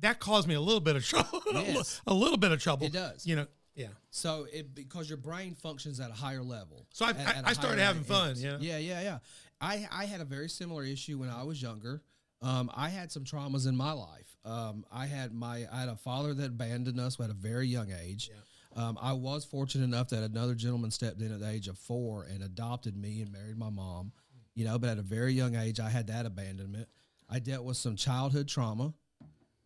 [0.00, 1.40] that caused me a little bit of trouble.
[1.52, 2.00] Yes.
[2.06, 2.86] a little bit of trouble.
[2.86, 3.26] It does.
[3.26, 3.46] You know.
[3.74, 3.88] Yeah.
[4.10, 6.86] So it because your brain functions at a higher level.
[6.92, 8.08] So I- at- I- at I started having rate.
[8.08, 8.58] fun, know?
[8.60, 9.18] Yeah, yeah, yeah.
[9.60, 12.02] I I had a very similar issue when I was younger.
[12.42, 14.36] Um, I had some traumas in my life.
[14.44, 17.90] Um, I had my I had a father that abandoned us at a very young
[17.92, 18.30] age.
[18.76, 22.24] Um, I was fortunate enough that another gentleman stepped in at the age of four
[22.24, 24.12] and adopted me and married my mom.
[24.56, 26.88] You know, but at a very young age, I had that abandonment.
[27.30, 28.92] I dealt with some childhood trauma.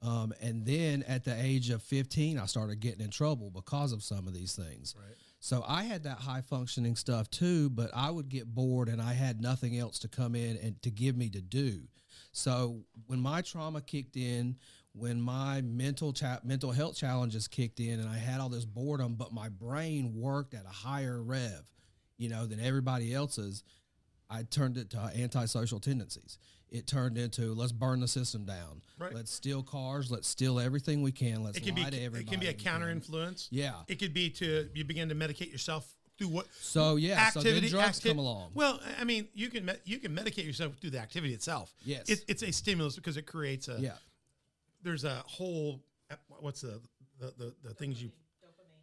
[0.01, 4.03] Um, and then at the age of 15, I started getting in trouble because of
[4.03, 4.95] some of these things.
[4.97, 5.17] Right.
[5.41, 9.13] So I had that high functioning stuff too, but I would get bored and I
[9.13, 11.83] had nothing else to come in and to give me to do.
[12.33, 14.57] So when my trauma kicked in,
[14.93, 19.15] when my mental cha- mental health challenges kicked in, and I had all this boredom,
[19.15, 21.63] but my brain worked at a higher rev,
[22.17, 23.63] you know, than everybody else's.
[24.31, 26.39] I turned it to antisocial tendencies.
[26.70, 28.83] It turned into let's burn the system down.
[28.98, 29.14] Right.
[29.14, 30.11] Let's steal cars.
[30.11, 31.42] Let's steal everything we can.
[31.42, 31.83] Let's It can be.
[31.83, 33.48] lie to It can be a counter influence.
[33.50, 33.72] Yeah.
[33.88, 37.68] It could be to you begin to medicate yourself through what So yeah, so activity
[37.68, 38.50] drugs acti- come along.
[38.54, 41.72] Well, I mean, you can you can medicate yourself through the activity itself.
[41.85, 42.09] Yes.
[42.09, 43.78] it, it's a stimulus because it creates a.
[43.81, 43.92] yeah,
[44.83, 45.81] There's a whole.
[46.40, 46.81] What's the
[47.18, 48.11] the the, the things you.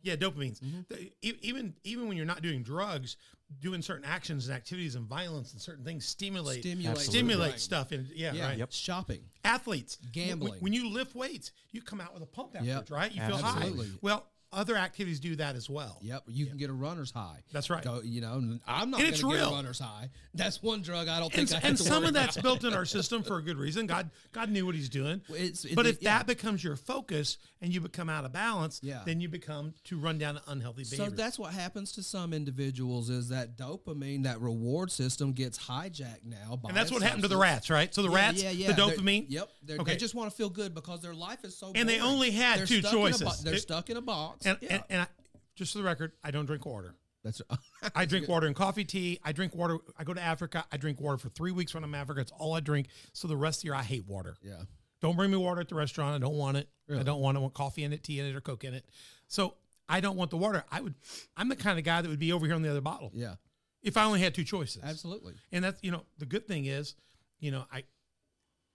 [0.05, 0.61] Yeah, dopamines.
[0.63, 0.81] Mm-hmm.
[0.87, 3.17] The- e- even even when you're not doing drugs,
[3.59, 7.91] doing certain actions and activities and violence and certain things stimulate Stimulate stimulate the stuff.
[7.91, 8.47] And yeah, yeah.
[8.47, 8.73] right.
[8.73, 9.21] Shopping.
[9.43, 10.61] Athletes, w- w- Gambling.
[10.61, 13.11] When, you lift weights, you come out with a pump afterwards, right?
[13.11, 13.71] You feel high.
[14.01, 15.97] Well, other activities do that as well.
[16.01, 17.39] Yep, you can get a runner's high.
[17.51, 17.83] That's right.
[17.83, 19.51] Go, you know, I'm not going it's to get a real.
[19.51, 20.09] runner's high.
[20.33, 22.85] That's one drug I don't and, think I and some of that's built in our
[22.85, 23.85] system for a good reason.
[23.85, 25.21] God, God knew what He's doing.
[25.29, 26.17] It's- it- but it- if yeah.
[26.19, 29.01] that becomes your focus and you become out of balance, Yeah.
[29.05, 33.29] then you become to run down unhealthy So that's what happens to some individuals is
[33.29, 36.55] that dopamine, that reward system gets hijacked now.
[36.55, 37.93] By and that's what happened to the rats, right?
[37.93, 38.67] So the Yeah, rats, yeah, yeah.
[38.67, 39.25] the They're- dopamine.
[39.29, 39.49] Yep.
[39.63, 39.91] They're, Okay.
[39.93, 41.71] They just want to feel good because their life is so.
[41.75, 43.41] And they only had They're two a bo- choices.
[43.43, 44.34] they're It- stuck in a box.
[44.43, 44.73] And, yeah.
[44.73, 45.07] and, and I,
[45.55, 46.95] just for the record, I don't drink water.
[47.23, 47.41] That's
[47.95, 49.19] I drink water and coffee tea.
[49.23, 49.77] I drink water.
[49.97, 50.65] I go to Africa.
[50.71, 52.21] I drink water for three weeks when I'm in Africa.
[52.21, 52.87] It's all I drink.
[53.13, 54.35] So the rest of the year, I hate water.
[54.43, 54.61] yeah.
[55.01, 56.15] Don't bring me water at the restaurant.
[56.15, 56.67] I don't want it.
[56.89, 57.39] I don't want it.
[57.39, 58.85] I want coffee in it, tea in it, or Coke in it.
[59.27, 59.55] So
[59.89, 60.63] I don't want the water.
[60.71, 60.95] I would.
[61.37, 63.35] I'm the kind of guy that would be over here on the other bottle Yeah.
[63.83, 64.81] if I only had two choices.
[64.83, 65.33] Absolutely.
[65.51, 66.95] And that's you know the good thing is,
[67.39, 67.83] you know I.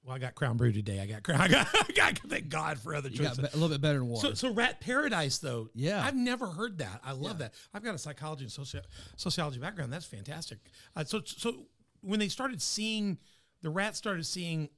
[0.04, 0.98] Well, I got Crown Brew today.
[1.00, 1.40] I got Crown.
[1.40, 1.68] I got.
[1.74, 3.38] I got thank God for other choices.
[3.38, 4.28] a little bit better than water.
[4.28, 6.02] So, so Rat Paradise, though, Yeah.
[6.04, 7.00] I've never heard that.
[7.04, 7.48] I love Yeah.
[7.48, 7.54] that.
[7.74, 8.82] I've got a psychology and soci-
[9.16, 9.92] sociology background.
[9.92, 10.58] That's fantastic.
[10.96, 11.66] Uh, so, so
[12.00, 13.18] when they started seeing,
[13.62, 14.70] the rats started seeing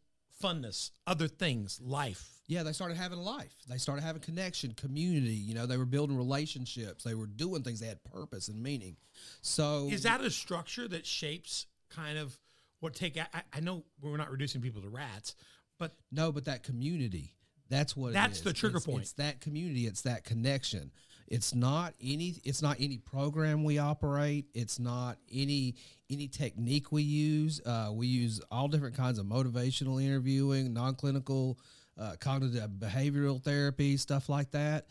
[0.42, 2.40] funness, other things, life.
[2.48, 3.54] yeah, they started having life.
[3.68, 5.35] They started having connection, community.
[5.37, 7.04] You know, they were building relationships.
[7.04, 7.78] They were doing things.
[7.78, 8.96] They had purpose and meaning.
[9.40, 12.37] So Is that a structure that shapes kind of
[12.82, 13.16] what take?
[13.16, 15.36] I, I know we're not reducing people to rats,
[15.78, 17.32] but No, but that community.
[17.70, 18.12] That's what.
[18.12, 19.02] That's the trigger It's- point.
[19.02, 19.86] It's that community.
[19.86, 20.90] It's that connection.
[21.28, 22.34] It's not any.
[22.44, 24.46] It's not any program we operate.
[24.52, 25.76] It's not any
[26.10, 27.60] any technique we use.
[27.64, 31.58] Uh, we use all different kinds of motivational interviewing, non clinical,
[31.96, 34.88] uh, cognitive behavioral therapy, stuff like that.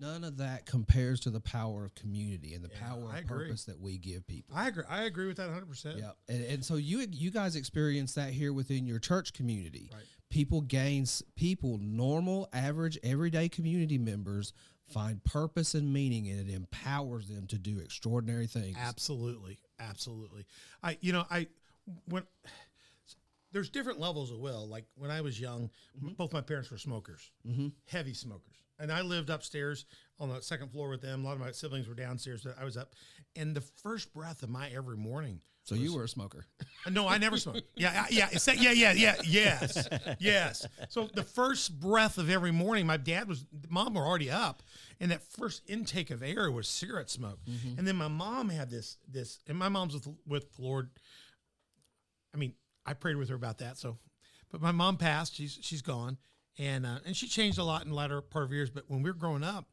[0.00, 3.46] None of that compares to the power of community and the power I of agree.
[3.46, 4.56] purpose that we give people.
[4.56, 4.84] I agree.
[4.88, 5.66] I agree with that 100.
[5.66, 9.90] percent Yeah, and, and so you you guys experience that here within your church community.
[9.92, 10.02] Right.
[10.28, 14.52] People gains people normal, average, everyday community members
[14.88, 18.76] find purpose and meaning, and it empowers them to do extraordinary things.
[18.80, 20.46] Absolutely, absolutely.
[20.82, 21.46] I, you know, I
[22.08, 22.24] when
[23.52, 24.68] there's different levels of will.
[24.68, 26.14] Like when I was young, mm-hmm.
[26.14, 27.68] both my parents were smokers, mm-hmm.
[27.86, 29.84] heavy smokers, and I lived upstairs
[30.18, 31.24] on the second floor with them.
[31.24, 32.42] A lot of my siblings were downstairs.
[32.42, 32.94] but I was up,
[33.34, 35.40] and the first breath of my every morning.
[35.64, 36.46] So you were a smoker.
[36.88, 37.62] No, I never smoked.
[37.74, 39.88] Yeah, yeah, that, yeah, yeah, yeah, yes,
[40.20, 40.64] yes.
[40.88, 44.62] So the first breath of every morning, my dad was, mom were already up,
[45.00, 47.40] and that first intake of air was cigarette smoke.
[47.44, 47.76] Mm-hmm.
[47.76, 50.90] And then my mom had this, this, and my mom's with with the Lord.
[52.32, 52.54] I mean,
[52.86, 53.78] I prayed with her about that.
[53.78, 53.98] So,
[54.52, 55.34] but my mom passed.
[55.34, 56.18] She's she's gone,
[56.58, 58.70] and uh, and she changed a lot in the latter part of years.
[58.70, 59.66] But when we were growing up,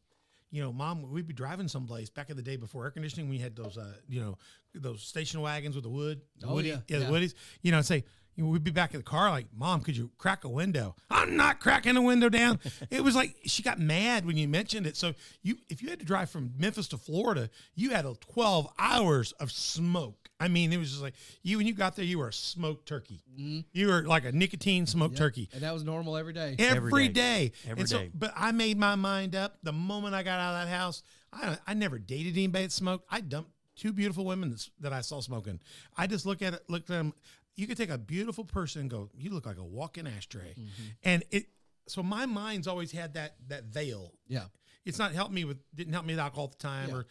[0.52, 3.30] you know, mom, we'd be driving someplace back in the day before air conditioning.
[3.30, 4.38] We had those, uh, you know,
[4.76, 7.10] those station wagons with the wood, the Oh, woody, yeah, yeah, the yeah.
[7.12, 7.34] woodies.
[7.62, 8.04] You know, say
[8.36, 10.96] you know, we'd be back in the car like, mom, could you crack a window?
[11.12, 12.60] I'm not cracking a window down.
[12.90, 14.98] it was like she got mad when you mentioned it.
[14.98, 18.68] So you, if you had to drive from Memphis to Florida, you had a 12
[18.80, 20.23] hours of smoke.
[20.40, 22.88] I mean, it was just like you when you got there, you were a smoked
[22.88, 23.24] turkey.
[23.40, 23.60] Mm-hmm.
[23.72, 26.56] You were like a nicotine smoked turkey And that was normal every day.
[26.60, 27.50] every Every day.
[27.50, 27.52] day.
[27.70, 28.12] Every and so, day.
[28.14, 31.02] But I made my mind up the moment I got out of that house.
[31.32, 33.06] I I never dated anybody that smoked.
[33.10, 35.60] I dumped two beautiful women that's- that I saw smoking.
[35.98, 37.14] I just look at it, look at them.
[37.56, 40.84] You could take a beautiful person and go, "You look like a walking ashtray," Mm-hmm.
[41.04, 41.46] and it.
[41.88, 44.14] So my mind's always had that that veil.
[44.28, 44.46] Yeah.
[44.86, 46.96] It's not helped me with didn't help me with alcohol at the time, Yeah.
[46.96, 47.06] or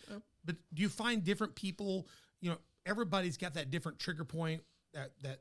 [0.45, 2.09] but do you find different people?
[2.41, 4.63] You know, everybody's got that different trigger point
[4.95, 5.41] that that.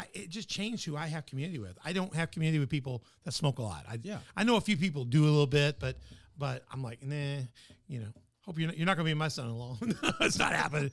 [0.00, 1.76] I, it just changed who I have community with.
[1.84, 3.84] I don't have community with people that smoke a lot.
[3.90, 4.18] I, Yeah.
[4.36, 5.96] I know a few people do a little bit, but
[6.38, 7.40] but I'm like, nah,
[7.88, 8.12] you know.
[8.48, 9.76] Hope you're not, you're not going to be my son-in-law.
[10.22, 10.90] it's not happening.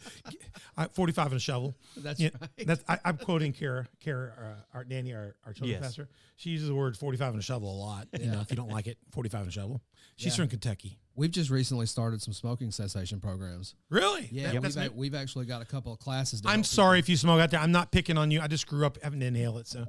[0.76, 1.78] I, 45 and a shovel.
[1.96, 2.68] That's Yeah, right.
[2.68, 5.82] That's I, I'm quoting Kara, Kara, uh, our Danny, our, our children's Yes.
[5.82, 6.10] pastor.
[6.36, 8.10] She uses the word 45 and a shovel a lot.
[8.20, 9.82] You know, if you don't like it, 45 and a shovel.
[10.18, 10.44] She's Yeah.
[10.44, 11.00] from Kentucky.
[11.16, 13.76] We've just recently started some smoking cessation programs.
[13.90, 14.28] Really?
[14.34, 16.42] Yeah, That- we've, a- we've actually got a couple of classes.
[16.42, 17.62] To I'm help sorry if you smoke out there.
[17.62, 18.42] I'm not picking on you.
[18.42, 19.86] I just grew up having to inhale it, so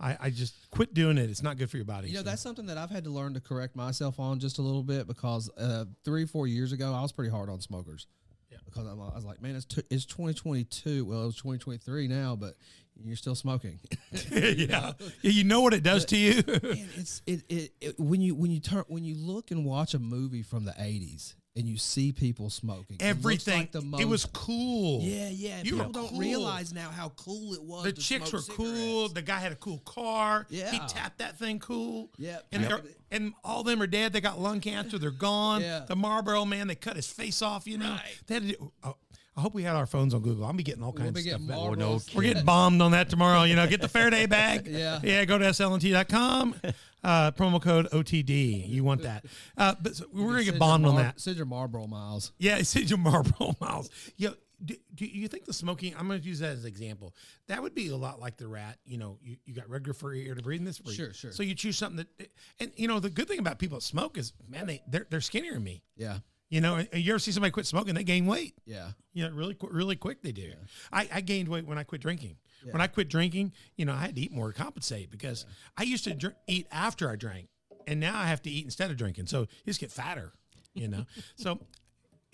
[0.00, 1.30] I, I just quit doing it.
[1.30, 2.08] It's not good for your body.
[2.08, 2.24] You know, so.
[2.24, 5.06] that's something that I've had to learn to correct myself on just a little bit
[5.06, 8.06] because uh, three, four years ago, I was pretty hard on smokers.
[8.50, 8.58] Yeah.
[8.64, 11.04] Because I'm, I was like, man, it's t- it's 2022.
[11.04, 12.54] Well, it's 2023 now, but
[13.02, 13.78] you're still smoking.
[14.30, 14.56] yeah.
[14.58, 16.42] yeah, you know what it does to you.
[16.94, 19.98] It's it, it, it when you when you turn when you look and watch a
[19.98, 23.58] movie from the 80s and you see people smoking, it Everything.
[23.60, 25.00] like the it was cool.
[25.02, 25.62] yeah, yeah.
[25.62, 26.18] You people don't cool.
[26.18, 27.84] realize now how cool it was.
[27.84, 29.08] The to chicks were smoke cool.
[29.08, 30.46] The guy had a cool car.
[30.48, 30.70] Yeah.
[30.70, 32.08] He tapped that thing cool.
[32.16, 32.38] Yeah.
[32.52, 32.70] And, Yep.
[32.70, 34.14] they're- and all of them are dead.
[34.14, 34.98] They got lung cancer.
[34.98, 35.60] They're gone.
[35.72, 35.84] Yeah.
[35.86, 37.90] The Marlboro man, they cut his face off, you know.
[37.90, 38.18] Right.
[38.26, 38.96] They had to do, oh,
[39.36, 40.44] I hope we had our phones on Google.
[40.44, 41.46] I'll be getting all We'll kinds of stuff.
[41.46, 41.56] back.
[41.56, 43.44] Oh, no We're getting bombed on that tomorrow.
[43.44, 44.66] You know, get the Faraday bag.
[44.72, 45.00] Yeah.
[45.02, 46.54] Yeah, go to slnt.com.
[47.02, 48.68] Uh, promo code OTD.
[48.68, 49.24] You want that.
[49.56, 51.20] Uh, but so we're going to get bombed your on that.
[51.20, 52.32] Send your Marlboro miles.
[52.38, 53.90] Yeah, it's your Marlboro Miles.
[54.16, 54.30] Yeah,
[54.64, 55.94] do, do you think the smoking?
[55.98, 57.14] I'm going to use that as an example.
[57.48, 58.78] That would be a lot like the rat.
[58.84, 60.94] You know, you, you got regular free air to breathe, and this free.
[60.94, 61.32] Sure, sure.
[61.32, 62.30] So you choose something that,
[62.60, 65.20] and you know, the good thing about people that smoke is, man, they they're, they're
[65.20, 65.82] skinnier than me.
[65.96, 66.18] Yeah,
[66.52, 68.54] You know, you ever see somebody quit smoking, they gain weight.
[68.66, 68.90] yeah.
[69.14, 70.52] You know, really, really quick they do.
[70.92, 72.36] I, I gained weight when I quit drinking.
[72.70, 75.46] When I quit drinking, you know, I had to eat more to compensate because
[75.78, 77.48] I used to dr- eat after I drank,
[77.86, 79.26] and now I have to eat instead of drinking.
[79.26, 80.32] So you just get fatter,
[80.74, 81.06] you know.
[81.36, 81.58] so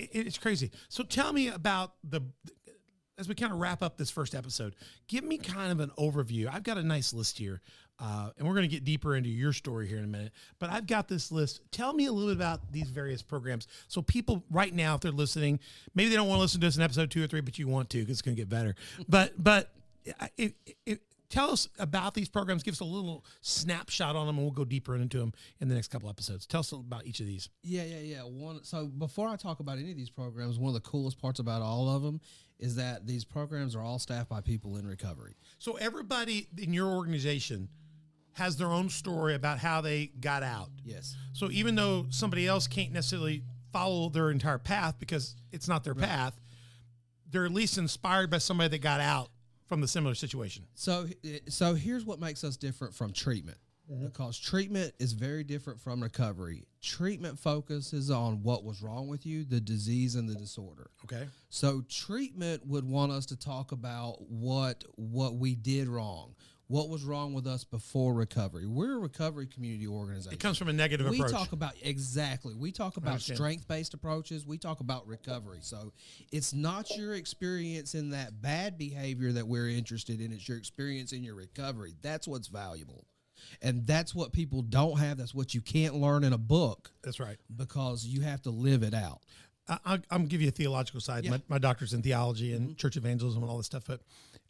[0.01, 0.73] it, it's crazy.
[0.89, 2.23] So tell me about the
[3.19, 4.75] as we kind of wrap up this first episode.
[5.07, 6.53] Give me kind of an overview.
[6.53, 7.61] I've got a nice list here,
[8.01, 10.33] uh, and we're going to get deeper into your story here in a minute.
[10.59, 11.61] But I've got this list.
[11.73, 13.67] Tell me a little bit about these various programs.
[13.89, 15.59] So people right now, if they're listening,
[15.95, 17.67] maybe they don't want to listen to us in episode two or three, but you
[17.67, 18.75] want to because it's going to get better.
[19.09, 19.73] But but
[20.37, 22.63] it, it, tell us about these programs.
[22.63, 25.75] Give us a little snapshot on them, and we'll go deeper into them in the
[25.75, 26.47] next couple episodes.
[26.47, 27.49] Tell us about each of these.
[27.63, 28.21] Yeah, yeah, yeah.
[28.23, 28.63] One.
[28.65, 31.63] So before I talk about any of these programs, one of the coolest parts about
[31.63, 32.21] all of them
[32.59, 35.37] is that these programs are all staffed by people in recovery.
[35.59, 37.69] So everybody in your organization
[38.39, 40.71] has their own story about how they got out.
[40.85, 41.17] Yes.
[41.33, 45.95] So even though somebody else can't necessarily follow their entire path because it's not their
[45.95, 46.09] right.
[46.09, 46.41] path,
[47.31, 49.31] they're at least inspired by somebody that got out
[49.67, 50.65] from the similar situation.
[50.75, 51.07] So,
[51.49, 53.59] so here's what makes us different from treatment.
[53.91, 54.05] Mm-hmm.
[54.05, 56.67] Because treatment is very different from recovery.
[56.83, 60.91] Treatment focuses on what was wrong with you, the disease and the disorder.
[61.05, 61.27] Okay.
[61.49, 66.35] So treatment would want us to talk about what what we did wrong,
[66.69, 68.67] what was wrong with us before recovery.
[68.67, 70.35] We're a recovery community organization.
[70.35, 71.33] It comes from a negative we approach.
[71.33, 72.55] talk about exactly.
[72.55, 74.47] We talk about strength based approaches.
[74.47, 75.59] We talk about recovery.
[75.63, 75.93] So
[76.31, 80.31] it's not your experience in that bad behavior that we're interested in.
[80.31, 81.95] It's your experience in your recovery.
[82.03, 83.07] That's what's valuable.
[83.63, 85.17] And that's what people don't have.
[85.17, 86.91] That's what you can't learn in a book.
[87.03, 87.39] That's right.
[87.57, 89.21] Because you have to live it out.
[89.69, 91.25] I, am gonna give you a theological side.
[91.25, 91.33] Yeah.
[91.33, 92.75] My, my, doctor's in theology and mm-hmm.
[92.77, 93.85] church evangelism and all this stuff.
[93.87, 94.01] But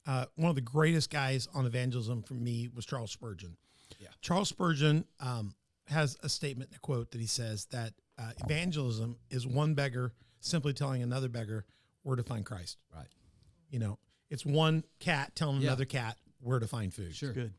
[0.06, 3.56] uh, one of the greatest guys on evangelism for me was Charles Spurgeon.
[3.98, 4.08] Yeah.
[4.20, 5.54] Charles Spurgeon um,
[5.86, 10.72] has a statement, a quote that he says that uh, evangelism is one beggar simply
[10.72, 11.64] telling another beggar
[12.02, 12.78] where to find Christ.
[12.94, 13.06] Right.
[13.70, 13.98] You know,
[14.30, 15.68] it's one cat telling yeah.
[15.68, 17.14] another cat where to find food.
[17.14, 17.32] Sure.
[17.32, 17.54] Good.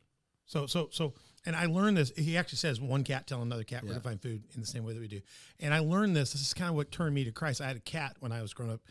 [0.45, 1.13] So, so, so,
[1.45, 2.11] and I learned this.
[2.17, 4.83] He actually says one cat telling another cat where to find food in the same
[4.83, 5.21] way that we do.
[5.59, 6.31] And I learned this.
[6.31, 7.61] This is kind of what turned me to Christ.
[7.61, 8.81] I had a cat when I was growing up.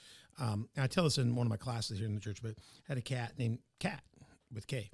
[0.41, 2.53] Um, and I tell this in one of my classes here in the church, but
[2.53, 4.03] I had a cat named Cat
[4.53, 4.91] with K.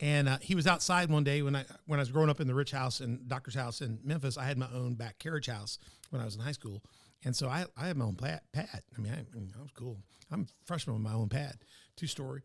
[0.00, 2.46] And uh, he was outside one day when I when I was growing up in
[2.46, 4.38] the rich house and doctor's house in Memphis.
[4.38, 5.78] I had my own back carriage house
[6.10, 6.82] when I was in high school,
[7.24, 8.40] and so I I had my own pad.
[8.52, 8.82] pad.
[8.96, 9.98] I mean, I, I, mean, I was cool.
[10.30, 11.56] I'm a freshman with my own pad,
[11.96, 12.42] two story.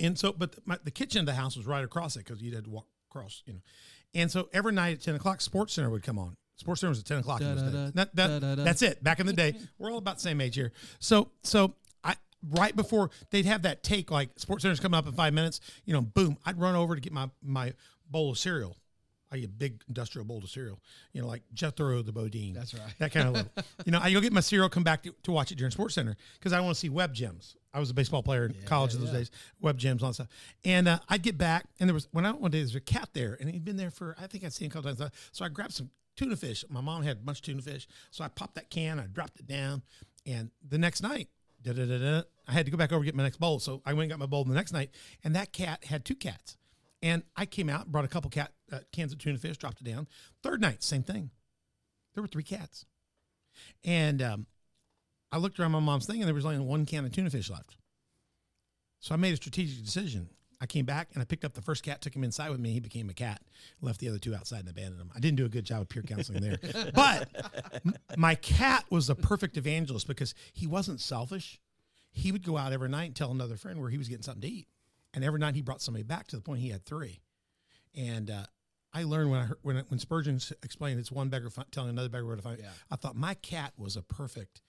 [0.00, 2.42] And so, but the, my, the kitchen of the house was right across it because
[2.42, 3.60] you had to walk across, you know.
[4.14, 6.36] And so every night at 10 o'clock, Sports Center would come on.
[6.62, 7.40] Sports Center was at 10 o'clock.
[7.40, 9.02] Da, da, da, that, that, that's it.
[9.02, 10.72] Back in the day, we're all about the same age here.
[11.00, 12.14] So, so I,
[12.50, 15.92] right before they'd have that take, like Sports Center's coming up in five minutes, you
[15.92, 17.72] know, boom, I'd run over to get my, my
[18.08, 18.76] bowl of cereal.
[19.32, 20.78] I get a big industrial bowl of cereal,
[21.14, 22.52] you know, like Jethro the Bodine.
[22.52, 22.94] That's right.
[22.98, 23.50] That kind of level.
[23.86, 25.94] you know, I go get my cereal, come back to, to watch it during Sports
[25.94, 27.56] Center because I want to see web gems.
[27.72, 30.14] I was a baseball player in yeah, college yeah, those days, web gems, all that
[30.14, 30.28] stuff.
[30.66, 33.08] And uh, I'd get back, and there was when I one day there's a cat
[33.14, 35.10] there, and he'd been there for I think I'd seen a couple times.
[35.32, 36.64] So I grabbed some tuna fish.
[36.68, 39.40] My mom had a bunch of tuna fish, so I popped that can, I dropped
[39.40, 39.82] it down,
[40.26, 41.28] and the next night,
[41.66, 43.60] I had to go back over and get my next bowl.
[43.60, 44.90] So I went and got my bowl the next night,
[45.22, 46.56] and that cat had two cats.
[47.02, 49.84] And I came out, brought a couple cat uh, cans of tuna fish, dropped it
[49.84, 50.08] down.
[50.42, 51.30] Third night, same thing.
[52.14, 52.84] There were three cats,
[53.84, 54.46] and um,
[55.30, 57.48] I looked around my mom's thing, and there was only one can of tuna fish
[57.50, 57.76] left.
[59.00, 60.28] So I made a strategic decision.
[60.62, 62.72] I came back and I picked up the first cat, took him inside with me.
[62.72, 63.42] He became a cat.
[63.80, 65.10] Left the other two outside and abandoned them.
[65.12, 66.58] I didn't do a good job of peer counseling there,
[66.94, 67.28] but
[68.16, 71.60] my cat was the perfect evangelist because he wasn't selfish.
[72.12, 74.42] He would go out every night and tell another friend where he was getting something
[74.42, 74.68] to eat,
[75.12, 77.22] and every night he brought somebody back to the point he had three.
[77.96, 78.44] And uh,
[78.94, 82.24] I learned when I heard, when when Spurgeon explained it's one beggar telling another beggar
[82.24, 82.60] where to find.
[82.60, 82.70] Yeah.
[82.88, 84.62] I thought my cat was a perfect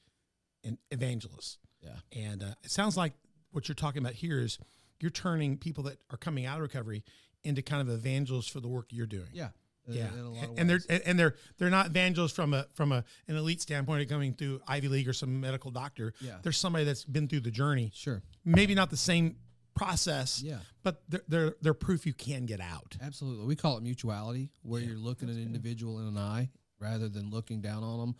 [0.89, 1.59] evangelist.
[1.83, 1.97] Yeah.
[2.11, 3.13] And uh, it sounds like
[3.51, 4.57] what you're talking about here is
[5.03, 7.03] you're turning people that are coming out of recovery
[7.43, 9.27] into kind of evangelists for the work you're doing.
[9.33, 9.49] Yeah.
[9.85, 10.07] Yeah,
[10.55, 14.07] and they're and they're they're not evangelists from a from a an elite standpoint of
[14.07, 16.13] coming through Ivy League or some medical doctor.
[16.21, 17.91] Yeah, there's somebody that's been through the journey.
[17.93, 19.35] Sure, maybe not the same
[19.75, 20.41] process.
[20.41, 22.95] Yeah, but they're they're, they're proof you can get out.
[23.01, 24.87] Absolutely, we call it mutuality, where yeah.
[24.87, 26.49] you're looking at an individual in an eye
[26.79, 28.15] rather than looking down on them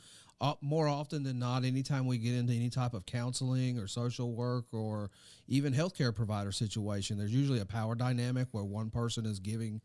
[0.62, 4.66] more often than not, anytime we get into any type of counseling or social work
[4.72, 5.10] or
[5.48, 9.82] even healthcare provider situation, there's usually a power dynamic where one person is giving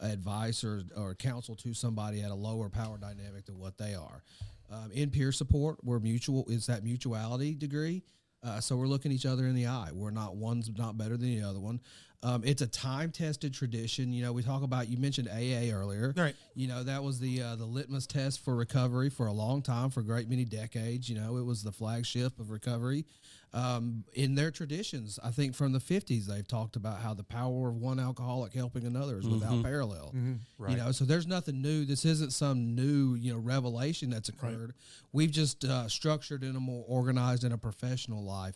[0.00, 4.22] advice or, or counsel to somebody at a lower power dynamic than what they are.
[4.70, 8.02] Um, in peer support, we're mutual is that mutuality degree.
[8.44, 9.90] Uh, so we're looking each other in the eye.
[9.92, 11.80] We're not one's not better than the other one.
[12.24, 14.12] Um, it's a time tested tradition.
[14.12, 16.14] You know, we talk about you mentioned AA earlier.
[16.16, 16.36] Right.
[16.54, 19.90] You know, that was the uh, the litmus test for recovery for a long time,
[19.90, 21.08] for a great many decades.
[21.08, 23.04] You know, it was the flagship of recovery.
[23.54, 27.68] Um, in their traditions, I think from the 50s, they've talked about how the power
[27.68, 30.12] of one alcoholic helping another is without parallel.
[30.70, 31.84] You know, so there's nothing new.
[31.84, 34.72] This isn't some new, you know, revelation that's occurred.
[35.12, 38.54] We've just uh, structured in a more organized and a professional life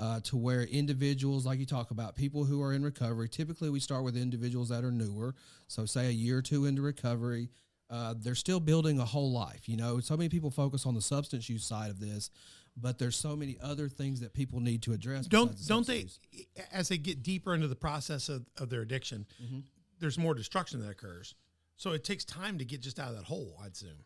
[0.00, 3.78] uh, to where individuals, like you talk about, people who are in recovery, typically we
[3.80, 5.34] start with individuals that are newer.
[5.68, 7.50] So, say a year or two into recovery,
[7.90, 9.68] uh, they're still building a whole life.
[9.68, 12.30] You know, so many people focus on the substance use side of this,
[12.76, 15.26] but there's so many other things that people need to address.
[15.26, 16.18] don't the don't they use.
[16.72, 19.60] as they get deeper into the process of, of their addiction Mm-hmm.
[19.98, 21.34] there's more destruction that occurs
[21.80, 24.04] so it takes time to get just out of that hole i'd assume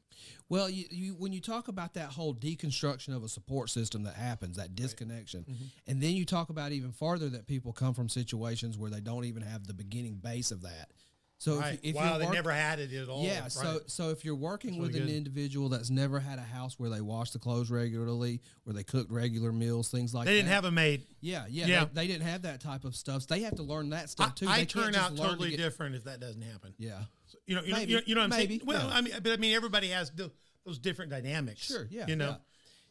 [0.48, 4.14] Well, you, you when you talk about that whole deconstruction of a support system that
[4.14, 5.64] happens, that disconnection, Mm-hmm.
[5.88, 9.24] and then you talk about even farther that people come from situations where they don't
[9.24, 10.88] even have the beginning base of that.
[11.38, 11.74] So right.
[11.74, 13.52] if, if wow you're they work- never had it at all yeah, right.
[13.52, 15.14] so so if you're working really with an good.
[15.16, 19.08] individual that's never had a house where they wash the clothes regularly, where they cook
[19.10, 20.30] regular meals, things like that.
[20.30, 21.84] they didn't have a maid yeah, yeah, Yeah.
[21.92, 23.22] They, they didn't have that type of stuff.
[23.22, 24.48] So they have to learn that I, stuff too.
[24.48, 27.00] I They turn out learn to totally get- different if that doesn't happen Yeah,
[27.46, 27.94] you know you know, Maybe.
[27.94, 28.58] know, you know what i'm Maybe.
[28.58, 28.94] saying well Yeah.
[28.96, 30.30] i mean but i mean everybody has th-
[30.64, 31.86] those different dynamics Sure.
[31.90, 32.06] Yeah.
[32.08, 32.36] you know Yeah.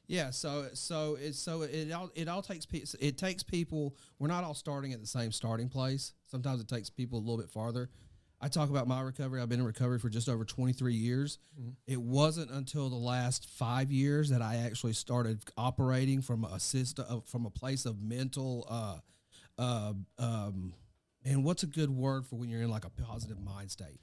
[0.06, 3.96] Yeah, so so it's so it all it all takes pe- it takes people.
[4.20, 6.12] We're not all starting at the same starting place.
[6.28, 7.90] Sometimes it takes people a little bit farther.
[8.44, 9.42] I talk about my recovery.
[9.42, 11.40] I've been in recovery for just over 23 years.
[11.88, 17.24] It wasn't until the last five years that I actually started operating from a system
[17.26, 18.68] from a place of mental.
[18.70, 18.98] Uh,
[19.58, 20.74] uh, um,
[21.24, 24.02] and what's a good word for when you're in like a positive mind state?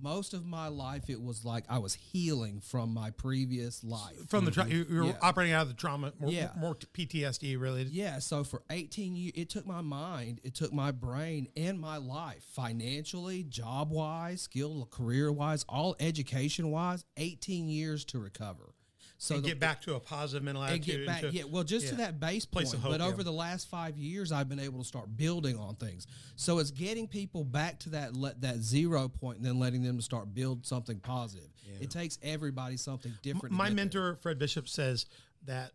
[0.00, 4.28] Most of my life, it was like I was healing from my previous life.
[4.28, 5.18] from the tra- you- you're Yeah.
[5.20, 6.52] operating out of the trauma more, Yeah.
[6.56, 10.90] more ptsd related Yeah, so for 18 years, it took my mind, it took my
[10.92, 18.04] brain, and my life, financially, job wise, skill, career wise, all education wise, 18 years
[18.06, 18.74] to recover.
[19.22, 21.38] So and the- get back to a positive mental and attitude get back, and to-
[21.38, 21.44] yeah.
[21.44, 22.74] Well, just to that base Place point.
[22.74, 23.06] of hope, but yeah.
[23.06, 26.08] over the last five years, I've been able to start building on things.
[26.34, 30.00] So it's getting people back to that let that zero point, and then letting them
[30.00, 31.48] start build something positive.
[31.80, 33.52] It takes everybody something different.
[33.52, 33.76] to my there.
[33.76, 35.06] mentor fred bishop says
[35.44, 35.70] that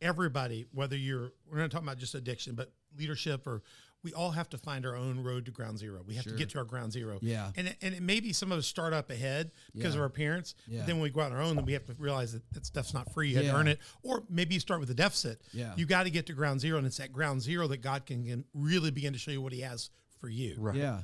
[0.00, 3.62] everybody whether you're we're not talking about just addiction but leadership or
[4.02, 6.50] we all have to find our own road to ground zero we have to get
[6.50, 7.50] to our ground zero Yeah.
[7.56, 10.54] and it, and it maybe some of us start up ahead because of our parents
[10.66, 10.78] Yeah.
[10.80, 12.42] but then when we go out on our own then we have to realize that
[12.52, 13.52] that stuff's not free you have Yeah.
[13.52, 15.72] to earn it or maybe you start with a deficit Yeah.
[15.76, 18.24] you got to get to ground zero and it's at ground zero that god can,
[18.26, 19.90] can really begin to show you what he has
[20.20, 20.76] for you Right.
[20.76, 21.02] Yeah.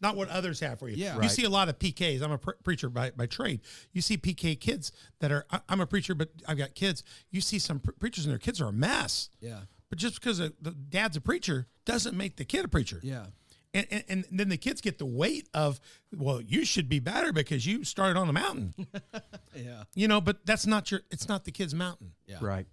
[0.00, 0.96] not what others have for you.
[0.96, 1.14] Yeah.
[1.14, 1.30] You Right.
[1.30, 2.22] see a lot of PKs.
[2.22, 3.60] I'm a pre- preacher by, by trade.
[3.92, 7.04] You see PK kids that are, I- I'm a preacher, but I've got kids.
[7.30, 9.28] You see some pre- preachers and their kids are a mess.
[9.40, 9.60] Yeah.
[9.90, 13.00] But just because the the dad's a preacher doesn't make the kid a preacher.
[13.02, 13.26] Yeah.
[13.72, 15.78] And, and, and then the kids get the weight of,
[16.12, 18.74] well, you should be better because you started on a mountain,
[19.54, 19.84] Yeah.
[19.94, 22.10] you know, but that's not your, it's not the kid's mountain.
[22.26, 22.38] Yeah.
[22.40, 22.66] Right.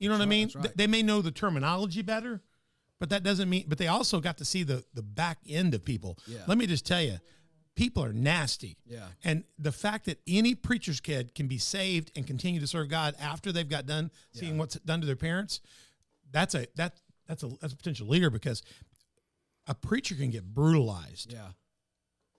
[0.00, 0.50] You know what I mean?
[0.56, 0.76] right.
[0.76, 2.42] They may know the terminology better,
[2.98, 3.66] but that doesn't mean.
[3.68, 6.18] But they also got to see the the back end of people.
[6.26, 6.40] Yeah.
[6.48, 7.18] Let me just tell you,
[7.76, 8.76] people are nasty.
[8.86, 9.06] Yeah.
[9.22, 13.14] And the fact that any preacher's kid can be saved and continue to serve God
[13.20, 15.60] after they've got done seeing what's done to their parents,
[16.34, 18.62] that's a that that's a that's a potential leader because
[19.66, 21.48] a preacher can get brutalized Yeah.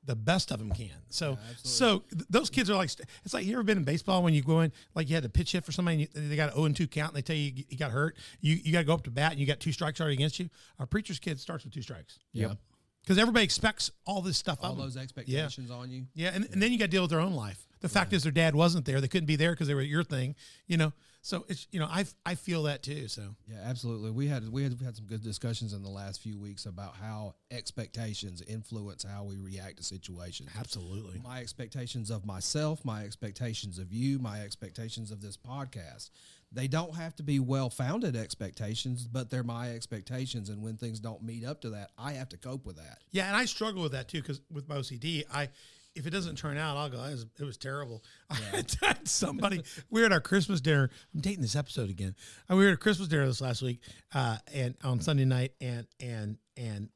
[0.04, 0.92] the best of them can.
[1.10, 1.62] So, absolutely.
[1.64, 2.92] so th- those kids are like,
[3.24, 5.30] it's like you ever been in baseball when you go in, like you had to
[5.30, 7.24] pitch hit for somebody, and you, they got an 0 and 2 count, and they
[7.24, 8.16] tell you you got hurt.
[8.42, 10.38] You you got to go up to bat, and you got two strikes already against
[10.40, 10.50] you.
[10.78, 12.54] Our preacher's kid starts with two strikes Yeah.
[13.02, 14.86] because everybody expects all this stuff All of them.
[14.86, 16.06] those expectations on you.
[16.14, 17.65] Yeah, and, and then you got to deal with their own life.
[17.86, 19.88] The fact is, their dad wasn't there; they couldn't be there because they were at
[19.88, 20.36] your thing.
[20.66, 20.94] You know,
[21.26, 23.08] so it's you know, I I feel that too.
[23.08, 24.12] So Yeah, absolutely.
[24.12, 26.96] We had we had we had some good discussions in the last few weeks about
[26.96, 30.52] how expectations influence how we react to situations.
[30.56, 36.12] absolutely, My expectations of myself, my expectations of you, my expectations of this podcast.
[36.52, 41.24] They don't have to be well-founded expectations, but they're my expectations and when things don't
[41.24, 43.00] meet up to that, I have to cope with that.
[43.12, 45.50] Yeah, and I struggle with that too because with my OCD, I
[45.96, 47.02] if it doesn't turn out, I'll go.
[47.04, 48.04] It was, it was terrible.
[48.30, 48.36] I
[48.82, 49.64] had somebody.
[49.90, 50.90] we were at our Christmas dinner.
[51.14, 52.16] I'm dating this episode again.
[52.50, 53.80] Uh, We were at a Christmas dinner this last week,
[54.14, 56.90] uh, and on Sunday night, and and and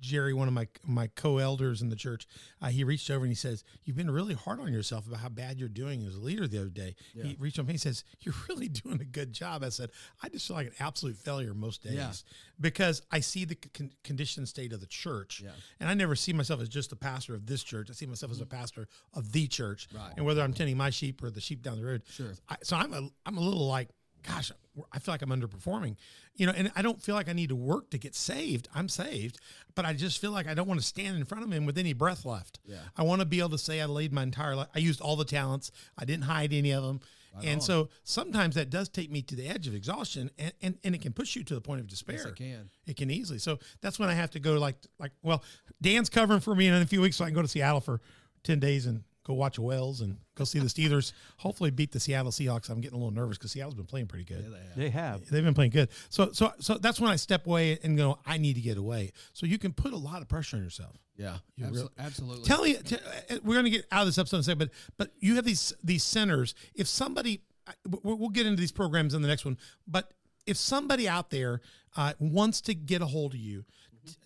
[0.00, 2.26] Jerry, one of my my co-elders in the church,
[2.60, 5.28] uh, he reached over and he says, "You've been really hard on yourself about how
[5.28, 8.04] bad you're doing as a leader the other day." He reached over and he says,
[8.20, 9.90] "You're really doing a good job." I said,
[10.22, 12.12] "I just feel like an absolute failure most days Yeah.
[12.60, 15.52] because I see the con- conditioned state of the church, Yeah.
[15.80, 17.88] and I never see myself as just the pastor of this church.
[17.90, 20.12] I see myself as a pastor of the church, Right.
[20.16, 22.02] and whether I'm tending my sheep or the sheep down the road.
[22.10, 22.34] Sure.
[22.48, 23.88] I, so I'm a I'm a little like."
[24.26, 24.52] Gosh,
[24.92, 25.96] I feel like I'm underperforming,
[26.34, 28.68] you know, and I don't feel like I need to work to get saved.
[28.74, 29.38] I'm saved,
[29.74, 31.78] but I just feel like I don't want to stand in front of him with
[31.78, 32.58] any breath left.
[32.66, 32.76] Yeah.
[32.96, 34.68] I want to be able to say I laid my entire life.
[34.74, 35.70] I used all the talents.
[35.96, 37.00] I didn't hide any of them.
[37.44, 40.94] and so sometimes that does take me to the edge of exhaustion and, and, and
[40.94, 42.16] it can push you to the point of despair.
[42.28, 42.70] it can.
[42.86, 43.38] It can easily.
[43.38, 45.44] So that's when I have to go like, like, well,
[45.82, 48.00] Dan's covering for me in a few weeks so I can go to Seattle for
[48.44, 52.30] 10 days and go watch Wells and go see the Steelers hopefully beat the Seattle
[52.30, 52.70] Seahawks.
[52.70, 54.44] I'm getting a little nervous because Seattle's been playing pretty good.
[54.48, 55.28] Yeah, They have.
[55.28, 55.88] They've been playing good.
[56.10, 59.12] So so so that's when I step away and go, I need to get away.
[59.32, 60.96] So you can put a lot of pressure on yourself.
[61.16, 62.44] Yeah, You abso- real- absolutely.
[62.44, 64.58] Tell me, t- uh, we're going to get out of this episode in a second,
[64.58, 66.54] but but you have these these centers.
[66.74, 69.56] If somebody, I- we- we'll get into these programs in the next one,
[69.88, 70.12] but
[70.46, 71.60] if somebody out there
[71.96, 73.66] uh, wants to get a hold of you, t-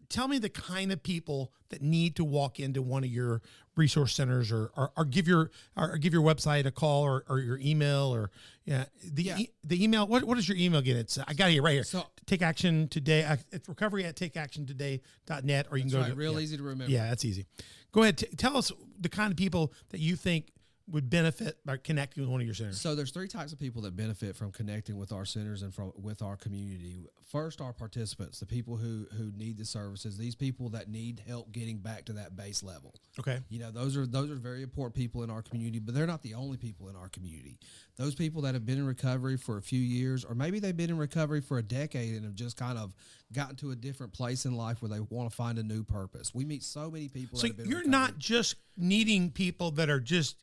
[0.09, 3.43] tell me the kind of people that need to walk into one of your
[3.77, 7.39] resource centers, or or, or give your or, give your website a call, or, or
[7.39, 8.31] your email, or
[8.65, 9.39] yeah, the Yeah.
[9.39, 10.07] E- the email.
[10.07, 10.97] What what is your email again?
[10.97, 11.85] It's I got it right here.
[11.85, 13.37] So- take action today.
[13.51, 16.39] It's recovery at takeactiontoday.net, or you can go right, to real yeah.
[16.39, 16.93] easy to remember.
[16.93, 17.47] Yeah, that's easy.
[17.93, 18.19] Go ahead.
[18.19, 18.71] T- tell us
[19.01, 20.47] the kind of people that you think
[20.91, 22.81] would benefit by connecting with one of your centers.
[22.81, 25.93] So there's three types of people that benefit from connecting with our centers and from
[25.97, 27.07] with our community.
[27.31, 30.19] First, our participants, the people who who need the services.
[30.19, 32.95] These people that need help getting back to that base level.
[33.19, 33.41] Okay.
[33.49, 36.23] You know, those are those are very important people in our community, but they're not
[36.23, 37.59] the only people in our community.
[37.97, 40.91] Those people that have been in recovery for a few years, or maybe they've been
[40.91, 42.95] in recovery for a decade and have just kind of
[43.33, 46.35] gotten to a different place in life where they want to find a new purpose.
[46.35, 47.39] We meet so many people.
[47.39, 50.37] So that have been you're not just needing people that are just,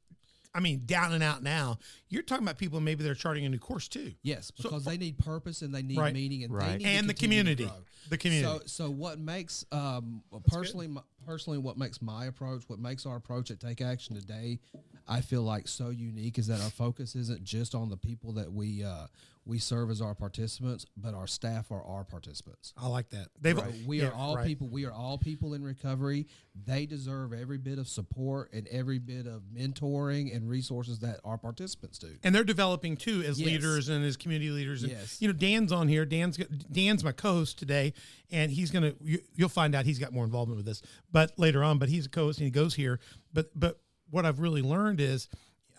[0.57, 1.77] I mean, down and out now.
[2.09, 4.13] You're talking about people maybe they're charting a new course too.
[4.23, 6.11] Yes, So- because they need purpose and they need Right.
[6.13, 6.77] meaning and they Right.
[6.79, 7.65] need to And the continue to community.
[7.65, 7.85] grow.
[8.09, 8.59] The community.
[8.61, 13.17] So, so what makes um, personally, my, personally, what makes my approach, what makes our
[13.17, 14.59] approach at Take Action today,
[15.07, 18.51] I feel like so unique is that our focus isn't just on the people that
[18.51, 19.07] we uh,
[19.45, 22.73] we serve as our participants, but our staff are our participants.
[22.77, 23.29] I like that.
[23.39, 24.45] They've So we yeah, are all right.
[24.45, 24.67] people.
[24.67, 26.27] We are all people in recovery.
[26.65, 31.37] They deserve every bit of support and every bit of mentoring and resources that our
[31.37, 32.09] participants do.
[32.23, 33.47] and they're developing too as Yes.
[33.47, 34.83] leaders and as community leaders.
[34.83, 35.21] And, Yes.
[35.21, 36.03] You know, Dan's on here.
[36.05, 36.35] Dan's
[36.69, 37.93] Dan's my co-host today,
[38.29, 38.93] and he's gonna.
[39.01, 41.77] You, you'll find out he's got more involvement with this, but later on.
[41.79, 42.99] But he's a co-host and he goes here.
[43.31, 43.79] But but
[44.09, 45.27] what I've really learned is,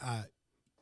[0.03, 0.23] uh,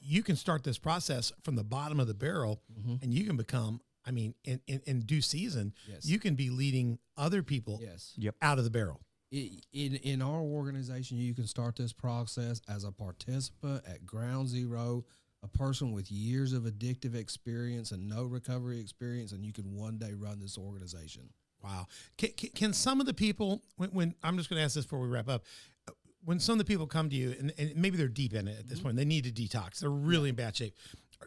[0.00, 2.60] you can start this process from the bottom of the barrel,
[3.02, 3.80] and you can become.
[4.08, 6.06] I mean, in, in, in due season, Yes.
[6.06, 8.12] you can be leading other people Yes.
[8.16, 8.36] Yep.
[8.40, 9.00] out of the barrel.
[9.32, 15.04] In in our organization, you can start this process as a participant at ground zero,
[15.42, 19.98] a person with years of addictive experience and no recovery experience, and you can one
[19.98, 21.28] day run this organization.
[21.64, 21.88] Wow.
[22.16, 24.84] Can, can, can some of the people, when, when I'm just going to ask this
[24.84, 25.42] before we wrap up,
[26.26, 28.58] when some of the people come to you and, and maybe they're deep in it
[28.58, 28.88] at this mm-hmm.
[28.88, 30.74] point, they need to detox, they're really in bad shape.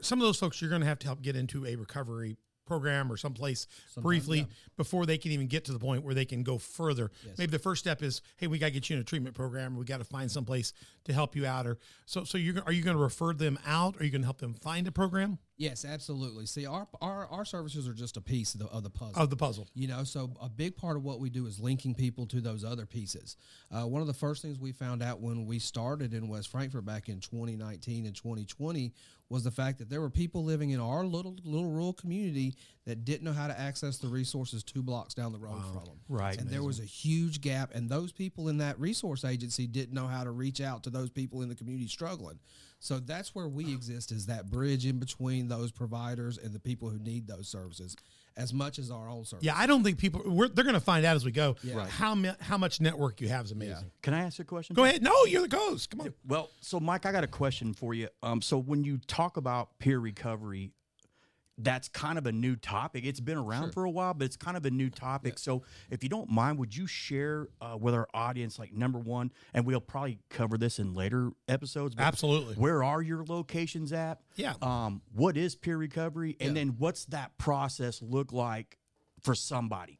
[0.01, 2.37] Some of those folks you're going to have to help get into a recovery
[2.69, 3.67] program or someplace
[3.97, 4.45] briefly yeah.
[4.77, 7.11] before they can even get to the point where they can go further.
[7.37, 9.75] Maybe the first step is, hey, we got to get you in a treatment program.
[9.75, 10.71] We got to find someplace
[11.03, 11.67] to help you out.
[11.67, 13.99] Or so, so you are you going to refer them out?
[13.99, 16.45] Are you going to help them find a program Yes, absolutely.
[16.45, 19.21] See, our our, our services are just a piece of the, of the puzzle.
[19.21, 19.67] of the puzzle?
[19.75, 22.63] You know, so a big part of what we do is linking people to those
[22.63, 23.35] other pieces.
[23.69, 26.85] Uh, one of the first things we found out when we started in West Frankfort
[26.85, 28.93] back in 2019 and 2020
[29.29, 32.55] was the fact that there were people living in our little little rural community
[32.85, 35.99] that didn't know how to access the resources two blocks down the road from them.
[36.07, 36.39] Right.
[36.39, 40.07] And there was a huge gap, and those people in that resource agency didn't know
[40.07, 42.39] how to reach out to those people in the community struggling.
[42.79, 46.89] So that's where we exist is that bridge in between those providers and the people
[46.89, 47.95] who need those services,
[48.37, 49.45] as much as our own services.
[49.45, 51.87] Yeah, I don't think people we're, they're going to find out as we go Right.
[51.89, 53.91] how how much network you have is amazing.
[54.01, 54.73] Can I ask a question?
[54.75, 55.01] Go ahead.
[55.03, 55.89] No, you're the ghost.
[55.91, 56.13] Come on.
[56.27, 58.07] Well, so Mike, I got a question for you.
[58.23, 60.71] Um, so when you talk about peer recovery,
[61.61, 63.05] that's kind of a new topic.
[63.05, 65.37] It's been around for a while, but it's kind of a new topic.
[65.37, 69.31] So if you don't mind, would you share uh, with our audience, like number one,
[69.53, 71.95] and we'll probably cover this in later episodes.
[71.95, 72.55] but Absolutely.
[72.55, 74.21] Where are your locations at?
[74.35, 74.53] Yeah.
[74.61, 78.77] Um, what is peer recovery, and then what's that process look like
[79.21, 79.99] for somebody?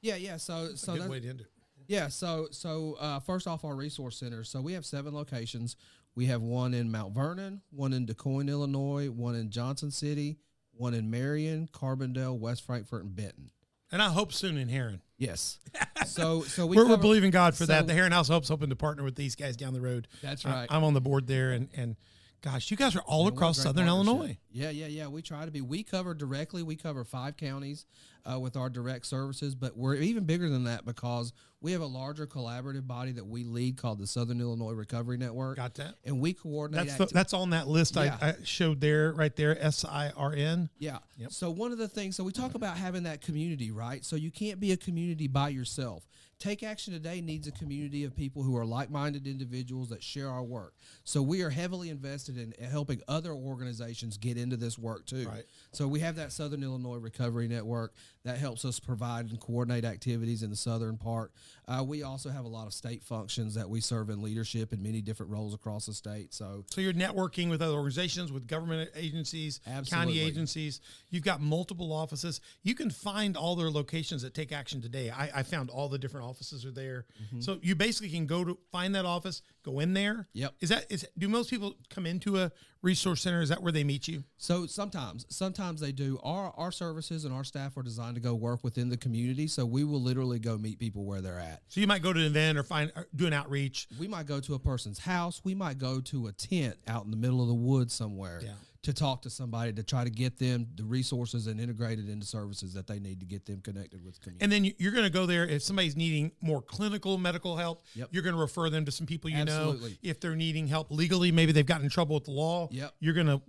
[0.00, 0.36] Yeah, yeah.
[0.38, 1.46] So, so Good that's- way to end it.
[1.88, 2.08] yeah.
[2.08, 4.48] So, so uh, first off, our resource centers.
[4.48, 5.76] So we have seven locations.
[6.14, 10.38] We have one in Mount Vernon, one in Du Quoin, Illinois, one in Johnson City,
[10.78, 13.50] one in Marion, Carbondale, West Frankfort, and Benton.
[13.92, 15.00] And I hope soon in Herrin.
[15.18, 15.58] Yes.
[16.06, 17.86] So, so we are we're cover- believing God for that.
[17.88, 20.06] The Herrin House Hope's hoping to partner with these guys down the road.
[20.22, 20.66] That's I- right.
[20.70, 21.96] I'm on the board there, and and
[22.42, 23.86] gosh, you guys are all across Southern.
[23.86, 24.38] Illinois.
[24.50, 25.06] Yeah, yeah, yeah.
[25.08, 25.60] We try to be.
[25.60, 26.62] We cover directly.
[26.62, 27.86] We cover five counties
[28.24, 31.32] uh, with our direct services, but we're even bigger than that because
[31.66, 35.56] We have a larger collaborative body that we lead called the Southern Illinois Recovery Network.
[35.56, 35.94] Got that?
[36.04, 36.86] And we coordinate.
[36.86, 38.16] That's the, that's on that list Yeah.
[38.20, 39.60] I, I showed there, right there.
[39.60, 40.68] S I R N.
[40.78, 40.98] Yeah.
[41.28, 44.04] So one of the things, so we talk about having that community, right?
[44.04, 46.06] So you can't be a community by yourself.
[46.38, 50.42] Take Action Today needs a community of people who are like-minded individuals that share our
[50.42, 50.74] work.
[51.02, 55.26] So we are heavily invested in helping other organizations get into this work too.
[55.28, 55.44] Right.
[55.72, 57.94] So we have that Southern Illinois Recovery Network
[58.26, 61.30] that helps us provide and coordinate activities in the southern part.
[61.68, 64.82] Uh, we also have a lot of state functions that we serve in leadership in
[64.82, 66.34] many different roles across the state.
[66.34, 69.60] So So you're networking with other organizations, with government agencies,
[69.90, 70.80] county agencies.
[71.10, 72.40] You've got multiple offices.
[72.64, 75.10] You can find all their locations that take action today.
[75.10, 77.06] I, I found all the different offices are there.
[77.40, 80.28] So you basically can go to find that office, go in there.
[80.32, 80.54] Yep.
[80.60, 82.52] Is that is do most people come into a
[82.82, 83.42] resource center?
[83.42, 84.22] Is that where they meet you?
[84.36, 86.18] So sometimes, sometimes they do.
[86.22, 89.46] Our our services and our staff are designed to go work within the community.
[89.48, 91.62] So we will literally go meet people where they're at.
[91.68, 93.88] So you might go to an event or find or do an outreach.
[93.98, 95.40] We might go to a person's house.
[95.44, 98.50] We might go to a tent out in the middle of the woods somewhere Yeah.
[98.82, 102.26] To talk to somebody to try to get them the resources and integrate it into
[102.26, 104.44] services that they need to get them connected with community.
[104.44, 107.84] And then you- you're going to go there if somebody's needing more clinical medical help.
[107.94, 108.08] Yep.
[108.12, 109.76] You're going to refer them to some people you know.
[110.02, 112.68] If they're needing help legally, maybe they've gotten in trouble with the law.
[112.70, 112.94] Yep.
[113.00, 113.40] You're going to.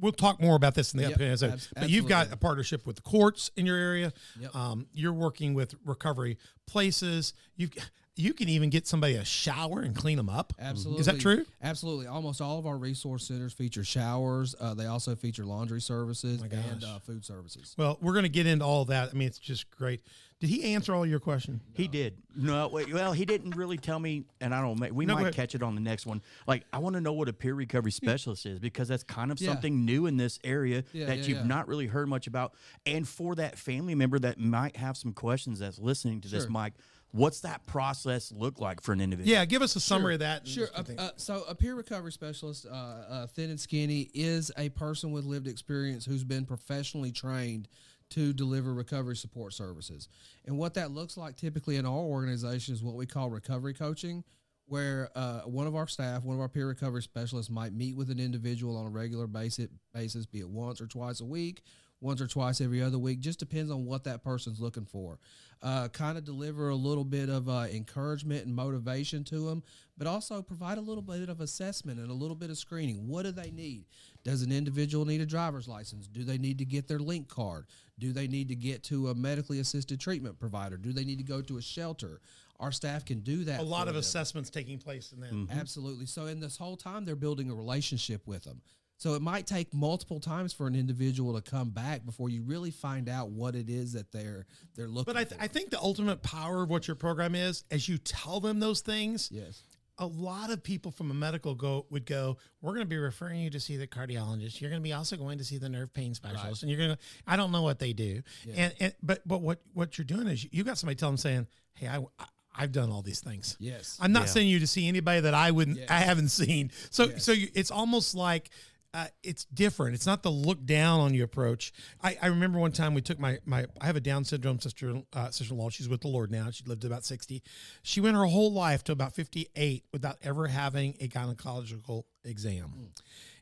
[0.00, 1.12] We'll talk more about this in the Yep.
[1.12, 1.52] upcoming episode.
[1.52, 4.12] Abs- but you've got a partnership with the courts in your area.
[4.40, 4.54] Yep.
[4.54, 7.32] Um, you're working with recovery places.
[7.56, 7.68] You
[8.16, 10.52] you can even get somebody a shower and clean them up.
[10.60, 11.00] Absolutely.
[11.00, 11.44] Is that true?
[11.62, 12.06] Absolutely.
[12.06, 14.54] Almost all of our resource centers feature showers.
[14.60, 17.74] Uh, they also feature laundry services and uh, food services.
[17.76, 19.10] Well, we're going to get into all of that.
[19.10, 20.00] I mean, it's just great.
[20.40, 21.60] Did he answer all your question?
[21.74, 22.18] He did.
[22.36, 24.78] No, wait, well, he didn't really tell me, and I don't.
[24.78, 26.20] know, We No, might catch it on the next one.
[26.46, 29.40] Like, I want to know what a peer recovery specialist is because that's kind of
[29.40, 29.48] Yeah.
[29.48, 31.44] something new in this area Yeah, that yeah, you've yeah.
[31.46, 32.54] not really heard much about.
[32.84, 36.50] And for that family member that might have some questions that's listening to this, Sure.
[36.50, 36.74] Mike,
[37.14, 39.32] what's that process look like for an individual?
[39.32, 40.46] Yeah, give us a summary of that.
[40.46, 40.68] Sure.
[40.74, 45.12] Uh, uh, so, a peer recovery specialist, uh, uh, thin and skinny, is a person
[45.12, 47.68] with lived experience who's been professionally trained
[48.10, 50.08] to deliver recovery support services.
[50.44, 54.24] And what that looks like typically in our organization is what we call recovery coaching,
[54.66, 58.10] where uh, one of our staff, one of our peer recovery specialists, might meet with
[58.10, 61.62] an individual on a regular basis, basis, be it once or twice a week,
[62.04, 63.18] once or twice every other week.
[63.18, 65.18] Just depends on what that person's looking for.
[65.62, 69.62] Uh, kind of deliver a little bit of uh, encouragement and motivation to them,
[69.96, 73.08] but also provide a little bit of assessment and a little bit of screening.
[73.08, 73.86] What do they need?
[74.22, 76.06] Does an individual need a driver's license?
[76.06, 77.64] Do they need to get their link card?
[77.98, 80.76] Do they need to get to a medically assisted treatment provider?
[80.76, 82.20] Do they need to go to a shelter?
[82.60, 83.60] Our staff can do that.
[83.60, 84.00] a lot of them.
[84.00, 85.58] assessments taking place in that.
[85.58, 86.06] Absolutely.
[86.06, 88.60] So in this whole time, they're building a relationship with them.
[88.96, 92.70] So it might take multiple times for an individual to come back before you really
[92.70, 95.04] find out what it is that they're they're looking.
[95.04, 95.14] For.
[95.14, 95.44] But I, th- for.
[95.44, 98.80] I think the ultimate power of what your program is, as you tell them those
[98.80, 99.62] things, yes,
[99.98, 103.40] a lot of people from a medical go would go, we're going to be referring
[103.40, 104.60] you to see the cardiologist.
[104.60, 106.92] You're going to be also going to see the nerve pain specialist, and you're going
[106.92, 106.98] to.
[107.26, 108.22] I don't know what they do,
[108.56, 111.18] and, and but but what what you're doing is you, you got somebody telling them
[111.18, 111.98] saying, hey, I.
[111.98, 112.26] I
[112.56, 113.56] I've done all these things.
[113.58, 113.98] Yes.
[114.00, 114.26] I'm not Yeah.
[114.26, 115.90] sending you to see anybody that I wouldn't, Yes.
[115.90, 116.70] I haven't seen.
[116.90, 117.24] So, Yes.
[117.24, 118.48] so you, it's almost like
[118.94, 119.96] uh, it's different.
[119.96, 121.72] It's not the look down on you approach.
[122.00, 125.02] I, I remember one time we took my my I have a Down syndrome sister
[125.12, 125.68] uh, sister in law.
[125.68, 126.50] She's with the Lord now.
[126.52, 127.42] She lived to about sixty.
[127.82, 132.92] She went her whole life to about fifty eight without ever having a gynecological exam.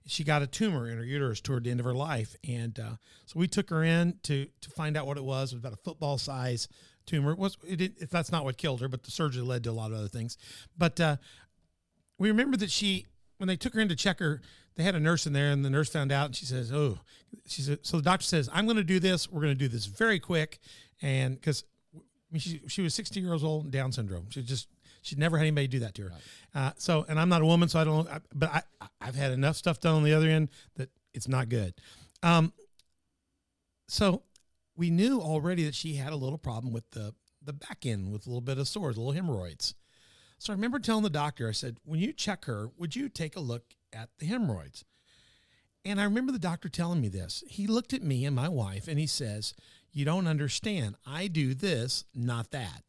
[0.06, 2.96] She got a tumor in her uterus toward the end of her life, and uh,
[3.26, 5.52] so we took her in to to find out what it was.
[5.52, 6.66] It was about a football size
[7.04, 7.32] tumor.
[7.32, 8.10] It was it?
[8.10, 10.38] That's not what killed her, but the surgery led to a lot of other things.
[10.78, 11.16] But uh,
[12.18, 13.04] we remember that she
[13.36, 14.40] when they took her in to check her
[14.76, 16.98] they had a nurse in there and the nurse found out and she says oh
[17.46, 19.30] she said so the doctor says i'm going to do this.
[19.30, 20.58] We're going to do this very quick.
[21.00, 21.64] And because
[21.94, 21.98] I
[22.30, 24.26] mean, she, she was 60 years old and down syndrome.
[24.30, 24.68] She just
[25.02, 26.12] she'd never had anybody do that to her.
[26.54, 28.62] Uh, so and i'm not a woman so i don't I, but I,
[29.00, 31.74] i've had enough stuff done on the other end that it's not good.
[32.22, 32.52] Um,
[33.88, 34.22] so
[34.76, 37.14] we knew already that she had a little problem with the
[37.44, 39.74] the back end with a little bit of sores a little hemorrhoids.
[40.38, 43.36] So I remember telling the doctor, I said, when you check her, would you take
[43.36, 44.84] a look at the hemorrhoids?
[45.84, 47.42] And I remember the doctor telling me this.
[47.48, 49.54] He looked at me and my wife and he says,
[49.92, 50.94] You don't understand.
[51.06, 52.82] I do this, not that.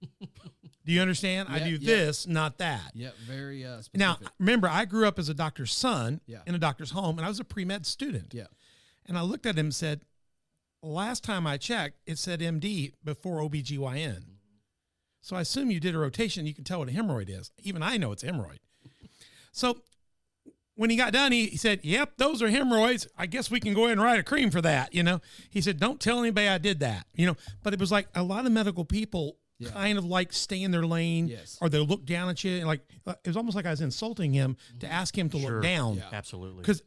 [0.20, 1.48] do you understand?
[1.50, 1.78] I do yeah.
[1.96, 2.92] this, not that.
[2.94, 3.98] yeah, very uh, specific.
[3.98, 6.38] Now, remember, I grew up as a doctor's son Yeah.
[6.46, 8.32] in a doctor's home and I was a pre med student.
[8.32, 8.46] yeah,
[9.06, 10.00] And I looked at him and said,
[10.82, 14.22] Last time I checked, it said MD before OBGYN.
[15.20, 16.46] So I assume you did a rotation.
[16.46, 17.50] You can tell what a hemorrhoid is.
[17.58, 18.58] Even I know it's hemorrhoid.
[19.50, 19.78] So
[20.76, 23.06] when he got done, he, he said, Yep, those are hemorrhoids.
[23.18, 24.94] I guess we can go ahead and write a cream for that.
[24.94, 25.20] You know,
[25.50, 27.06] he said, Don't tell anybody I did that.
[27.14, 29.70] You know, but it was like a lot of medical people Yeah.
[29.70, 31.58] kind of like stay in their lane, Yes.
[31.60, 33.80] or they'll look down at you, and like uh, it was almost like I was
[33.80, 35.52] insulting him to ask him to Sure.
[35.54, 35.96] look down.
[35.96, 36.02] Yeah.
[36.12, 36.60] Absolutely.
[36.60, 36.82] Because,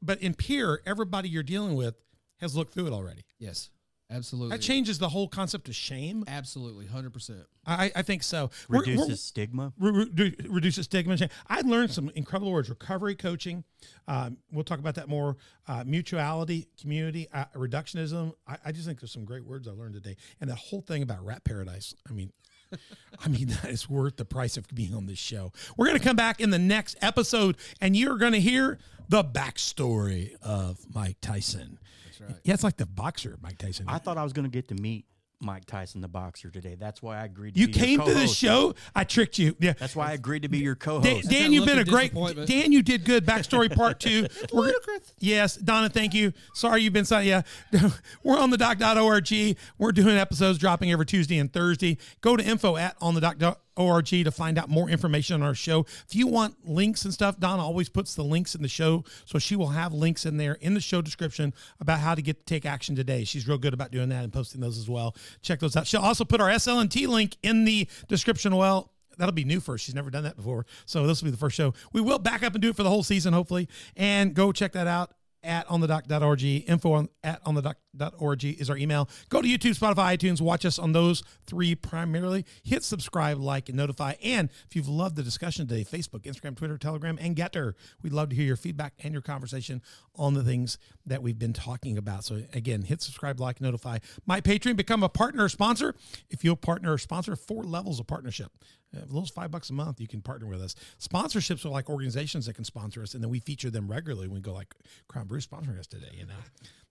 [0.00, 1.96] but in peer, everybody you're dealing with
[2.40, 3.24] has looked through it already.
[3.38, 3.70] Yes,
[4.12, 4.56] absolutely.
[4.56, 6.24] That changes the whole concept of shame.
[6.26, 7.40] Absolutely, hundred percent.
[7.66, 8.50] I, I think so.
[8.68, 9.72] We're- we're- reduces stigma.
[9.78, 11.16] re- re- reduces stigma.
[11.48, 13.64] I learned some incredible words: recovery coaching.
[14.08, 15.36] Um, we'll talk about that more.
[15.66, 18.32] Uh, mutuality, community, uh, reductionism.
[18.46, 21.02] I, I just think there's some great words I learned today, and that whole thing
[21.02, 21.94] about rat paradise.
[22.08, 22.32] I mean.
[23.22, 25.52] I mean, that is worth the price of being on this show.
[25.76, 28.78] We're going to come back in the next episode, and you're going to hear
[29.10, 31.78] the backstory of Mike Tyson.
[32.22, 32.40] That's right.
[32.44, 33.86] Yeah, it's like the boxer, Mike Tyson.
[33.88, 35.06] I thought I was going to get to meet
[35.42, 36.76] Mike Tyson, the boxer, today.
[36.78, 37.54] That's why I agreed.
[37.54, 38.36] To you be your came to the co-host.
[38.36, 38.74] show.
[38.94, 39.56] I tricked you.
[39.58, 41.28] Yeah, That's why I agreed to be your Dan, co-host.
[41.28, 42.48] Dan that you've look been a of great disappointment.
[42.48, 42.72] Dan.
[42.72, 43.26] You did good.
[43.26, 44.28] Backstory part two.
[44.52, 44.72] We're,
[45.18, 45.88] yes, Donna.
[45.88, 46.32] Thank you.
[46.54, 47.44] Sorry you've been silent.
[47.72, 47.90] Yeah,
[48.22, 49.56] we're on the doc.org.
[49.78, 51.98] We're doing episodes dropping every Tuesday and Thursday.
[52.20, 55.80] Go to info at on the doc.org to find out more information on our show.
[56.06, 59.38] If you want links and stuff, Donna always puts the links in the show, so
[59.38, 62.44] she will have links in there in the show description about how to get to
[62.44, 63.24] take action today.
[63.24, 65.14] She's real good about doing that and posting those as well.
[65.42, 65.86] Check those out.
[65.86, 68.56] She'll also put our SLNT link in the description.
[68.56, 69.78] Well that'll be new for her.
[69.78, 70.64] She's never done that before.
[70.86, 71.74] So this will be the first show.
[71.92, 73.68] We will back up and do it for the whole season, hopefully.
[73.94, 75.12] And go check that out
[75.42, 77.54] at onthedoc.org, Info on at on
[77.96, 79.08] doc.org is our email.
[79.28, 80.40] Go to YouTube, Spotify, iTunes.
[80.40, 82.44] Watch us on those three primarily.
[82.62, 84.14] Hit subscribe, like, and notify.
[84.22, 88.30] And if you've loved the discussion today, Facebook, Instagram, Twitter, Telegram, and GETTR, we'd love
[88.30, 89.82] to hear your feedback and your conversation
[90.16, 92.24] on the things that we've been talking about.
[92.24, 93.98] So again, hit subscribe, like, notify.
[94.26, 95.94] My Patreon, become a partner or sponsor.
[96.30, 98.52] If you'll partner or sponsor, four levels of partnership.
[98.94, 100.74] Uh, those five bucks a month, you can partner with us.
[101.00, 104.28] Sponsorships are like organizations that can sponsor us, and then we feature them regularly.
[104.28, 104.74] We go like
[105.08, 106.34] Crown Brew sponsoring us today, you know,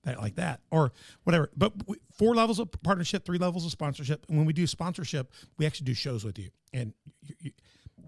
[0.04, 0.92] that like that or
[1.24, 1.50] whatever.
[1.56, 1.74] But
[2.14, 4.26] four levels of partnership, three levels of sponsorship.
[4.28, 7.52] And when we do sponsorship, we actually do shows with you, and you, you,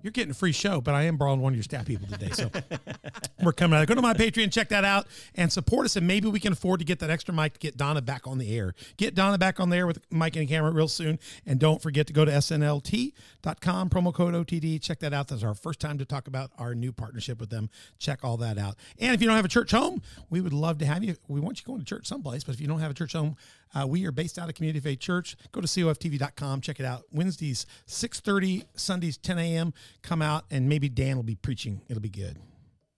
[0.03, 0.81] you're getting a free show.
[0.81, 2.51] But I am borrowing one of your staff people today, so
[3.43, 3.87] we're coming out.
[3.87, 5.95] Go to my Patreon, check that out, and support us.
[5.95, 8.37] And maybe we can afford to get that extra mic to get Donna back on
[8.37, 8.75] the air.
[8.97, 11.17] Get Donna back on the air with mic and camera real soon.
[11.45, 14.81] And don't forget to go to snlt.com, promo code OTD.
[14.81, 15.29] Check that out.
[15.29, 17.69] That's our first time to talk about our new partnership with them.
[17.97, 18.75] Check all that out.
[18.99, 21.15] And if you don't have a church home, we would love to have you.
[21.29, 23.37] We want you going to church someplace, but if you don't have a church home,
[23.73, 25.35] uh, we are based out of Community Faith Church.
[25.51, 26.61] Go to coftv.com.
[26.61, 27.03] Check it out.
[27.11, 29.73] Wednesdays, 6.30, Sundays, 10 a.m.
[30.01, 31.81] Come out, and maybe Dan will be preaching.
[31.89, 32.37] It'll be good.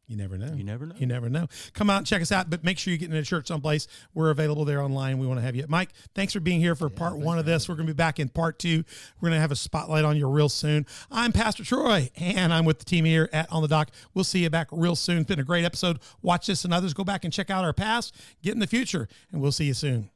[0.07, 0.53] You never know.
[0.53, 0.95] You never know.
[0.99, 1.47] You never know.
[1.73, 3.87] Come out and check us out, but make sure you get in a church someplace.
[4.13, 5.17] We're available there online.
[5.17, 5.65] We want to have you.
[5.67, 7.67] Mike, thanks for being here for part one of this.
[7.67, 8.83] We're going to be back in part two.
[9.19, 10.85] We're going to have a spotlight on you real soon.
[11.09, 13.89] I'm Pastor Troy, and I'm with the team here at On the Dock.
[14.13, 15.19] We'll see you back real soon.
[15.19, 15.99] It's been a great episode.
[16.21, 16.93] Watch this and others.
[16.93, 19.73] Go back and check out our past, get in the future, and we'll see you
[19.73, 20.11] soon.